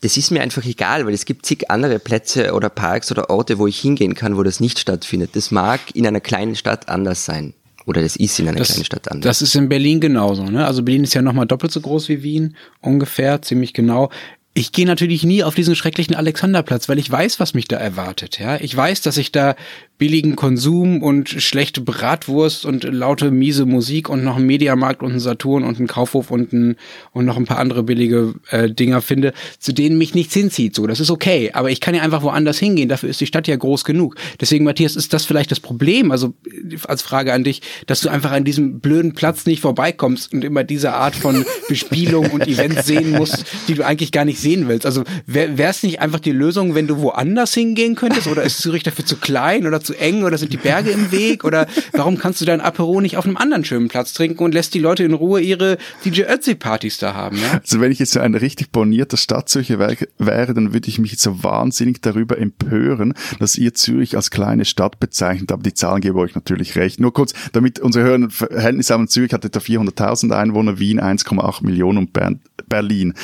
das 0.00 0.16
ist 0.16 0.30
mir 0.30 0.42
einfach 0.42 0.64
egal, 0.64 1.06
weil 1.06 1.14
es 1.14 1.24
gibt 1.24 1.44
zig 1.46 1.70
andere 1.70 1.98
Plätze 1.98 2.54
oder 2.54 2.68
Parks 2.68 3.10
oder 3.10 3.30
Orte, 3.30 3.58
wo 3.58 3.66
ich 3.66 3.78
hingehen 3.80 4.14
kann, 4.14 4.36
wo 4.36 4.42
das 4.42 4.60
nicht 4.60 4.78
stattfindet. 4.78 5.30
Das 5.34 5.50
mag 5.50 5.80
in 5.94 6.06
einer 6.06 6.20
kleinen 6.20 6.54
Stadt 6.54 6.88
anders 6.88 7.24
sein. 7.24 7.54
Oder 7.84 8.02
das 8.02 8.16
ist 8.16 8.38
in 8.38 8.46
einer 8.48 8.60
kleinen 8.60 8.84
Stadt 8.84 9.10
anders. 9.10 9.26
Das 9.26 9.42
ist 9.42 9.54
in 9.54 9.68
Berlin 9.68 9.98
genauso. 9.98 10.44
Ne? 10.44 10.66
Also 10.66 10.82
Berlin 10.82 11.04
ist 11.04 11.14
ja 11.14 11.22
nochmal 11.22 11.46
doppelt 11.46 11.72
so 11.72 11.80
groß 11.80 12.10
wie 12.10 12.22
Wien, 12.22 12.54
ungefähr, 12.82 13.40
ziemlich 13.40 13.72
genau. 13.72 14.10
Ich 14.58 14.72
gehe 14.72 14.86
natürlich 14.86 15.22
nie 15.22 15.44
auf 15.44 15.54
diesen 15.54 15.76
schrecklichen 15.76 16.16
Alexanderplatz, 16.16 16.88
weil 16.88 16.98
ich 16.98 17.08
weiß, 17.08 17.38
was 17.38 17.54
mich 17.54 17.68
da 17.68 17.76
erwartet. 17.76 18.40
Ja, 18.40 18.60
ich 18.60 18.76
weiß, 18.76 19.02
dass 19.02 19.16
ich 19.16 19.30
da 19.30 19.54
billigen 19.98 20.36
Konsum 20.36 21.02
und 21.02 21.28
schlechte 21.28 21.80
Bratwurst 21.80 22.64
und 22.64 22.84
laute 22.84 23.32
miese 23.32 23.66
Musik 23.66 24.08
und 24.08 24.22
noch 24.22 24.36
einen 24.36 24.46
Mediamarkt 24.46 25.02
und 25.02 25.10
einen 25.10 25.20
Saturn 25.20 25.64
und 25.64 25.78
einen 25.78 25.88
Kaufhof 25.88 26.30
und, 26.30 26.52
ein, 26.52 26.76
und 27.12 27.24
noch 27.24 27.36
ein 27.36 27.46
paar 27.46 27.58
andere 27.58 27.82
billige 27.82 28.34
äh, 28.50 28.70
Dinger 28.70 29.02
finde, 29.02 29.32
zu 29.58 29.72
denen 29.72 29.98
mich 29.98 30.14
nichts 30.14 30.34
hinzieht. 30.34 30.74
So, 30.76 30.86
das 30.86 31.00
ist 31.00 31.10
okay. 31.10 31.50
Aber 31.52 31.70
ich 31.70 31.80
kann 31.80 31.96
ja 31.96 32.02
einfach 32.02 32.22
woanders 32.22 32.58
hingehen. 32.58 32.88
Dafür 32.88 33.08
ist 33.08 33.20
die 33.20 33.26
Stadt 33.26 33.48
ja 33.48 33.56
groß 33.56 33.84
genug. 33.84 34.14
Deswegen, 34.40 34.64
Matthias, 34.64 34.94
ist 34.94 35.12
das 35.12 35.24
vielleicht 35.24 35.50
das 35.50 35.60
Problem? 35.60 36.12
Also 36.12 36.34
äh, 36.46 36.76
als 36.86 37.02
Frage 37.02 37.32
an 37.32 37.42
dich, 37.42 37.62
dass 37.86 38.00
du 38.00 38.08
einfach 38.08 38.30
an 38.30 38.44
diesem 38.44 38.78
blöden 38.78 39.14
Platz 39.14 39.46
nicht 39.46 39.60
vorbeikommst 39.60 40.32
und 40.32 40.44
immer 40.44 40.62
diese 40.62 40.92
Art 40.94 41.16
von 41.16 41.44
Bespielung 41.68 42.30
und 42.30 42.46
Events 42.46 42.86
sehen 42.86 43.10
musst, 43.10 43.44
die 43.66 43.74
du 43.74 43.84
eigentlich 43.84 44.12
gar 44.12 44.24
nicht 44.24 44.38
sehen 44.48 44.68
willst. 44.68 44.86
Also 44.86 45.04
wäre 45.26 45.62
es 45.62 45.82
nicht 45.82 46.00
einfach 46.00 46.20
die 46.20 46.32
Lösung, 46.32 46.74
wenn 46.74 46.86
du 46.86 46.98
woanders 46.98 47.54
hingehen 47.54 47.94
könntest? 47.94 48.26
Oder 48.26 48.42
ist 48.42 48.60
Zürich 48.60 48.82
dafür 48.82 49.04
zu 49.04 49.16
klein 49.16 49.66
oder 49.66 49.80
zu 49.80 49.94
eng 49.94 50.22
oder 50.24 50.38
sind 50.38 50.52
die 50.52 50.56
Berge 50.56 50.90
im 50.90 51.12
Weg? 51.12 51.44
Oder 51.44 51.66
warum 51.92 52.18
kannst 52.18 52.40
du 52.40 52.44
dein 52.44 52.60
Apero 52.60 53.00
nicht 53.00 53.16
auf 53.16 53.26
einem 53.26 53.36
anderen 53.36 53.64
schönen 53.64 53.88
Platz 53.88 54.12
trinken 54.12 54.42
und 54.42 54.54
lässt 54.54 54.74
die 54.74 54.78
Leute 54.78 55.04
in 55.04 55.12
Ruhe 55.12 55.40
ihre 55.40 55.78
DJ 56.04 56.22
Ötzi-Partys 56.22 56.98
da 56.98 57.14
haben? 57.14 57.36
Ja? 57.36 57.60
Also 57.62 57.80
wenn 57.80 57.92
ich 57.92 57.98
jetzt 57.98 58.12
so 58.12 58.20
ein 58.20 58.34
richtig 58.34 58.72
bornierter 58.72 59.16
Stadtzürcher 59.16 59.78
wäre, 59.78 60.54
dann 60.54 60.72
würde 60.72 60.88
ich 60.88 60.98
mich 60.98 61.12
jetzt 61.12 61.22
so 61.22 61.42
wahnsinnig 61.42 62.00
darüber 62.00 62.38
empören, 62.38 63.14
dass 63.38 63.56
ihr 63.56 63.74
Zürich 63.74 64.16
als 64.16 64.30
kleine 64.30 64.64
Stadt 64.64 64.98
bezeichnet, 65.00 65.52
aber 65.52 65.62
die 65.62 65.74
Zahlen 65.74 66.00
geben 66.00 66.18
euch 66.18 66.34
natürlich 66.34 66.76
recht. 66.76 67.00
Nur 67.00 67.12
kurz, 67.12 67.34
damit 67.52 67.80
unsere 67.80 68.04
Hörer 68.04 68.14
ein 68.18 68.30
Verhältnis 68.30 68.90
haben, 68.90 69.08
Zürich 69.08 69.32
hat 69.32 69.44
etwa 69.44 69.60
400.000 69.60 70.34
Einwohner, 70.34 70.78
Wien 70.78 71.00
1,8 71.00 71.64
Millionen 71.64 71.98
und 71.98 72.12
Bern, 72.12 72.40
Berlin 72.68 73.14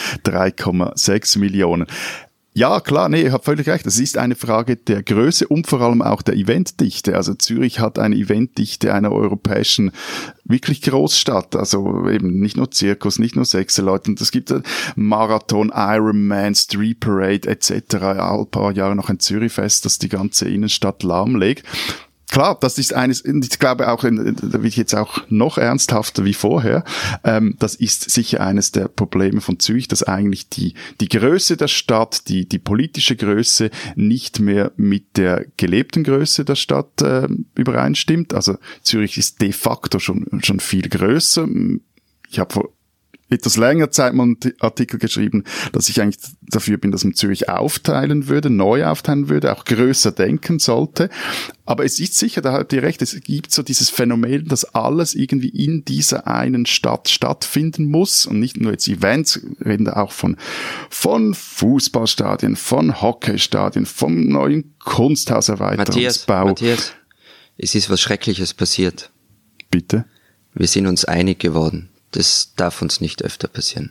3,6 1.04 1.38
Millionen. 1.38 1.86
Ja, 2.56 2.78
klar, 2.78 3.08
nee, 3.08 3.22
ihr 3.22 3.32
habt 3.32 3.46
völlig 3.46 3.68
recht. 3.68 3.84
Es 3.84 3.98
ist 3.98 4.16
eine 4.16 4.36
Frage 4.36 4.76
der 4.76 5.02
Größe 5.02 5.48
und 5.48 5.66
vor 5.66 5.80
allem 5.80 6.02
auch 6.02 6.22
der 6.22 6.36
Eventdichte. 6.36 7.16
Also 7.16 7.34
Zürich 7.34 7.80
hat 7.80 7.98
eine 7.98 8.14
Eventdichte 8.14 8.94
einer 8.94 9.10
europäischen 9.10 9.90
wirklich 10.44 10.80
Großstadt. 10.82 11.56
Also 11.56 12.08
eben 12.08 12.38
nicht 12.38 12.56
nur 12.56 12.70
Zirkus, 12.70 13.18
nicht 13.18 13.34
nur 13.34 13.44
Sechseleute. 13.44 14.08
Und 14.12 14.20
es 14.20 14.30
gibt 14.30 14.52
äh, 14.52 14.62
Marathon, 14.94 15.72
Ironman, 15.74 16.54
Street 16.54 17.00
Parade 17.00 17.48
etc. 17.48 17.96
All 17.96 18.46
paar 18.46 18.70
Jahre 18.70 18.94
noch 18.94 19.10
ein 19.10 19.18
Zürichfest, 19.18 19.84
das 19.84 19.98
die 19.98 20.08
ganze 20.08 20.48
Innenstadt 20.48 21.02
lahmlegt. 21.02 21.66
Klar, 22.34 22.58
das 22.60 22.78
ist 22.78 22.92
eines, 22.92 23.24
ich 23.24 23.60
glaube 23.60 23.86
auch, 23.86 24.02
da 24.02 24.08
bin 24.10 24.64
ich 24.64 24.76
jetzt 24.76 24.92
auch 24.92 25.22
noch 25.28 25.56
ernsthafter 25.56 26.24
wie 26.24 26.34
vorher, 26.34 26.82
ähm, 27.22 27.54
das 27.60 27.76
ist 27.76 28.10
sicher 28.10 28.40
eines 28.40 28.72
der 28.72 28.88
Probleme 28.88 29.40
von 29.40 29.60
Zürich, 29.60 29.86
dass 29.86 30.02
eigentlich 30.02 30.48
die, 30.48 30.74
die 31.00 31.08
Größe 31.08 31.56
der 31.56 31.68
Stadt, 31.68 32.26
die, 32.26 32.48
die 32.48 32.58
politische 32.58 33.14
Größe 33.14 33.70
nicht 33.94 34.40
mehr 34.40 34.72
mit 34.74 35.16
der 35.16 35.46
gelebten 35.56 36.02
Größe 36.02 36.44
der 36.44 36.56
Stadt 36.56 37.02
ähm, 37.04 37.46
übereinstimmt. 37.54 38.34
Also 38.34 38.56
Zürich 38.82 39.16
ist 39.16 39.40
de 39.40 39.52
facto 39.52 40.00
schon, 40.00 40.26
schon 40.42 40.58
viel 40.58 40.88
größer. 40.88 41.46
Ich 42.28 42.40
habe 42.40 42.52
vor 42.52 42.68
etwas 43.30 43.56
länger 43.56 43.90
Zeit 43.90 44.14
mal 44.14 44.24
einen 44.24 44.38
Artikel 44.60 44.98
geschrieben, 44.98 45.44
dass 45.72 45.88
ich 45.88 46.00
eigentlich 46.00 46.22
dafür 46.42 46.76
bin, 46.76 46.90
dass 46.92 47.04
man 47.04 47.14
Zürich 47.14 47.48
aufteilen 47.48 48.28
würde, 48.28 48.50
neu 48.50 48.84
aufteilen 48.84 49.28
würde, 49.28 49.52
auch 49.52 49.64
größer 49.64 50.12
denken 50.12 50.58
sollte. 50.58 51.08
Aber 51.64 51.84
es 51.84 51.98
ist 51.98 52.18
sicher, 52.18 52.42
da 52.42 52.52
habt 52.52 52.72
ihr 52.72 52.82
recht, 52.82 53.00
es 53.00 53.18
gibt 53.22 53.50
so 53.50 53.62
dieses 53.62 53.88
Phänomen, 53.88 54.46
dass 54.46 54.64
alles 54.74 55.14
irgendwie 55.14 55.48
in 55.48 55.84
dieser 55.84 56.26
einen 56.26 56.66
Stadt 56.66 57.08
stattfinden 57.08 57.86
muss 57.86 58.26
und 58.26 58.38
nicht 58.38 58.58
nur 58.60 58.72
jetzt 58.72 58.86
Events, 58.88 59.40
wir 59.58 59.66
reden 59.66 59.86
da 59.86 59.94
auch 59.94 60.12
von, 60.12 60.36
von 60.90 61.34
Fußballstadien, 61.34 62.56
von 62.56 63.00
Hockeystadien, 63.00 63.86
vom 63.86 64.28
neuen 64.28 64.74
Matthias, 64.78 64.96
Kunsthauserweiterungsbau. 64.96 66.44
Matthias, 66.46 66.92
es 67.56 67.74
ist 67.74 67.88
was 67.88 68.00
Schreckliches 68.00 68.52
passiert. 68.52 69.10
Bitte, 69.70 70.04
Wir 70.52 70.68
sind 70.68 70.86
uns 70.86 71.04
einig 71.04 71.40
geworden. 71.40 71.88
Das 72.14 72.54
darf 72.54 72.80
uns 72.80 73.00
nicht 73.00 73.24
öfter 73.24 73.48
passieren. 73.48 73.90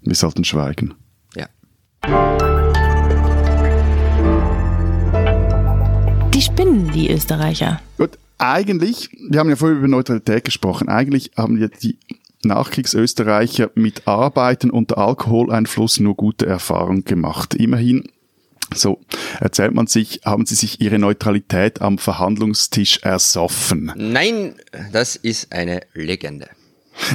wir 0.00 0.14
sollten 0.14 0.44
schweigen. 0.44 0.94
Ja. 1.34 1.48
Die 6.32 6.40
spinnen, 6.40 6.92
die 6.92 7.10
Österreicher. 7.10 7.82
Gut, 7.96 8.16
eigentlich, 8.38 9.10
wir 9.28 9.40
haben 9.40 9.50
ja 9.50 9.56
vorher 9.56 9.76
über 9.76 9.88
Neutralität 9.88 10.44
gesprochen, 10.44 10.88
eigentlich 10.88 11.32
haben 11.36 11.60
ja 11.60 11.66
die 11.66 11.98
Nachkriegsösterreicher 12.44 13.72
mit 13.74 14.06
Arbeiten 14.06 14.70
unter 14.70 14.98
Alkoholeinfluss 14.98 15.98
nur 15.98 16.14
gute 16.14 16.46
Erfahrungen 16.46 17.02
gemacht. 17.02 17.54
Immerhin, 17.54 18.04
so 18.72 19.00
erzählt 19.40 19.74
man 19.74 19.88
sich, 19.88 20.20
haben 20.24 20.46
sie 20.46 20.54
sich 20.54 20.80
ihre 20.80 21.00
Neutralität 21.00 21.82
am 21.82 21.98
Verhandlungstisch 21.98 22.98
ersoffen. 23.02 23.92
Nein, 23.96 24.54
das 24.92 25.16
ist 25.16 25.52
eine 25.52 25.80
Legende. 25.94 26.50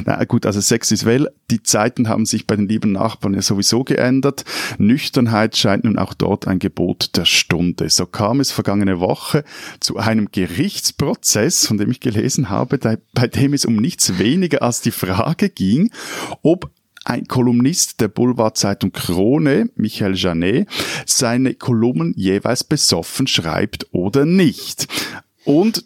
Na 0.04 0.22
gut, 0.24 0.46
also 0.46 0.60
Sex 0.60 0.90
ist 0.90 1.04
well. 1.04 1.28
Die 1.50 1.62
Zeiten 1.62 2.08
haben 2.08 2.26
sich 2.26 2.46
bei 2.46 2.56
den 2.56 2.68
lieben 2.68 2.92
Nachbarn 2.92 3.34
ja 3.34 3.42
sowieso 3.42 3.84
geändert. 3.84 4.44
Nüchternheit 4.78 5.56
scheint 5.56 5.84
nun 5.84 5.98
auch 5.98 6.14
dort 6.14 6.46
ein 6.46 6.58
Gebot 6.58 7.16
der 7.16 7.24
Stunde. 7.24 7.88
So 7.90 8.06
kam 8.06 8.40
es 8.40 8.50
vergangene 8.50 9.00
Woche 9.00 9.44
zu 9.80 9.96
einem 9.96 10.28
Gerichtsprozess, 10.30 11.66
von 11.66 11.78
dem 11.78 11.90
ich 11.90 12.00
gelesen 12.00 12.50
habe, 12.50 12.78
bei 12.78 13.26
dem 13.26 13.54
es 13.54 13.64
um 13.64 13.76
nichts 13.76 14.18
weniger 14.18 14.62
als 14.62 14.80
die 14.80 14.90
Frage 14.90 15.48
ging, 15.48 15.90
ob 16.42 16.70
ein 17.04 17.26
Kolumnist 17.26 18.00
der 18.00 18.08
Boulevardzeitung 18.08 18.92
Krone, 18.92 19.70
Michael 19.76 20.14
Janet, 20.16 20.68
seine 21.06 21.54
Kolumnen 21.54 22.14
jeweils 22.16 22.64
besoffen 22.64 23.26
schreibt 23.26 23.86
oder 23.92 24.24
nicht. 24.24 24.88
Und 25.44 25.84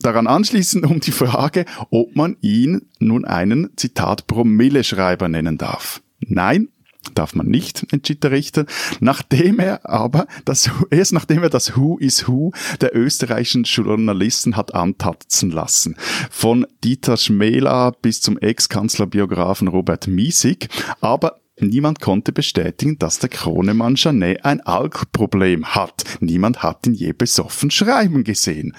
daran 0.00 0.26
anschließen 0.26 0.84
um 0.84 1.00
die 1.00 1.12
Frage, 1.12 1.64
ob 1.90 2.16
man 2.16 2.36
ihn 2.40 2.88
nun 2.98 3.24
einen, 3.24 3.70
Zitat, 3.76 4.26
Promille-Schreiber 4.26 5.28
nennen 5.28 5.58
darf. 5.58 6.02
Nein, 6.20 6.68
darf 7.14 7.34
man 7.34 7.46
nicht, 7.46 7.86
entschied 7.92 8.22
der 8.22 8.30
Richter, 8.30 8.66
nachdem 9.00 9.58
er 9.58 9.88
aber 9.88 10.26
das, 10.44 10.70
erst 10.90 11.12
nachdem 11.12 11.42
er 11.42 11.50
das 11.50 11.76
Who 11.76 11.98
is 11.98 12.28
Who 12.28 12.52
der 12.80 12.94
österreichischen 12.94 13.64
Journalisten 13.64 14.56
hat 14.56 14.74
antatzen 14.74 15.50
lassen. 15.50 15.96
Von 16.30 16.66
Dieter 16.84 17.16
Schmela 17.16 17.90
bis 17.90 18.20
zum 18.20 18.38
Ex-Kanzlerbiografen 18.38 19.68
Robert 19.68 20.06
Miesig, 20.06 20.68
aber 21.00 21.36
Niemand 21.62 22.00
konnte 22.00 22.32
bestätigen, 22.32 22.98
dass 22.98 23.18
der 23.18 23.28
Kronemann 23.28 23.94
Janet 23.94 24.46
ein 24.46 24.62
Alkproblem 24.62 25.66
hat. 25.66 26.04
Niemand 26.20 26.62
hat 26.62 26.86
ihn 26.86 26.94
je 26.94 27.12
besoffen 27.12 27.70
schreiben 27.70 28.24
gesehen. 28.24 28.74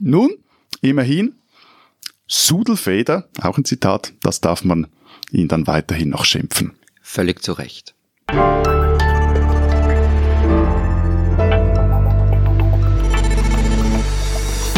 Nun, 0.00 0.30
immerhin, 0.80 1.34
Sudelfeder, 2.26 3.28
auch 3.42 3.58
ein 3.58 3.64
Zitat, 3.64 4.12
das 4.22 4.40
darf 4.40 4.64
man 4.64 4.86
ihn 5.32 5.48
dann 5.48 5.66
weiterhin 5.66 6.10
noch 6.10 6.24
schimpfen. 6.24 6.72
Völlig 7.02 7.42
zu 7.42 7.52
Recht. 7.52 7.94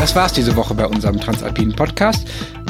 Das 0.03 0.17
war's 0.17 0.33
diese 0.33 0.57
Woche 0.57 0.75
bei 0.75 0.87
unserem 0.87 1.21
Transalpinen 1.21 1.77
Podcast. 1.77 2.27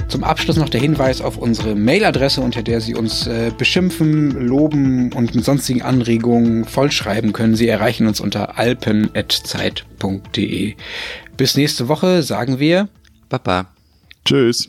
Zum 0.09 0.23
Abschluss 0.23 0.59
noch 0.59 0.69
der 0.69 0.83
Hinweis 0.83 1.23
auf 1.23 1.39
unsere 1.39 1.75
Mailadresse, 1.75 2.43
unter 2.43 2.63
der 2.63 2.83
Sie 2.83 2.95
uns 2.95 3.27
äh, 3.27 3.51
beschimpfen, 3.57 4.33
loben 4.47 5.11
und 5.15 5.35
mit 5.35 5.43
sonstigen 5.43 5.81
Anregungen 5.81 6.67
vollschreiben 6.67 7.33
können. 7.33 7.55
Sie 7.55 7.69
erreichen 7.69 8.07
uns 8.07 8.21
unter 8.21 8.59
alpen.zeit.de. 8.59 9.15
Bis 11.39 11.57
nächste 11.57 11.89
Woche 11.89 12.23
sagen 12.23 12.59
wir 12.59 12.91
Baba. 13.33 13.75
Tschüss. 14.27 14.69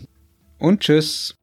Und 0.58 0.80
tschüss. 0.80 1.36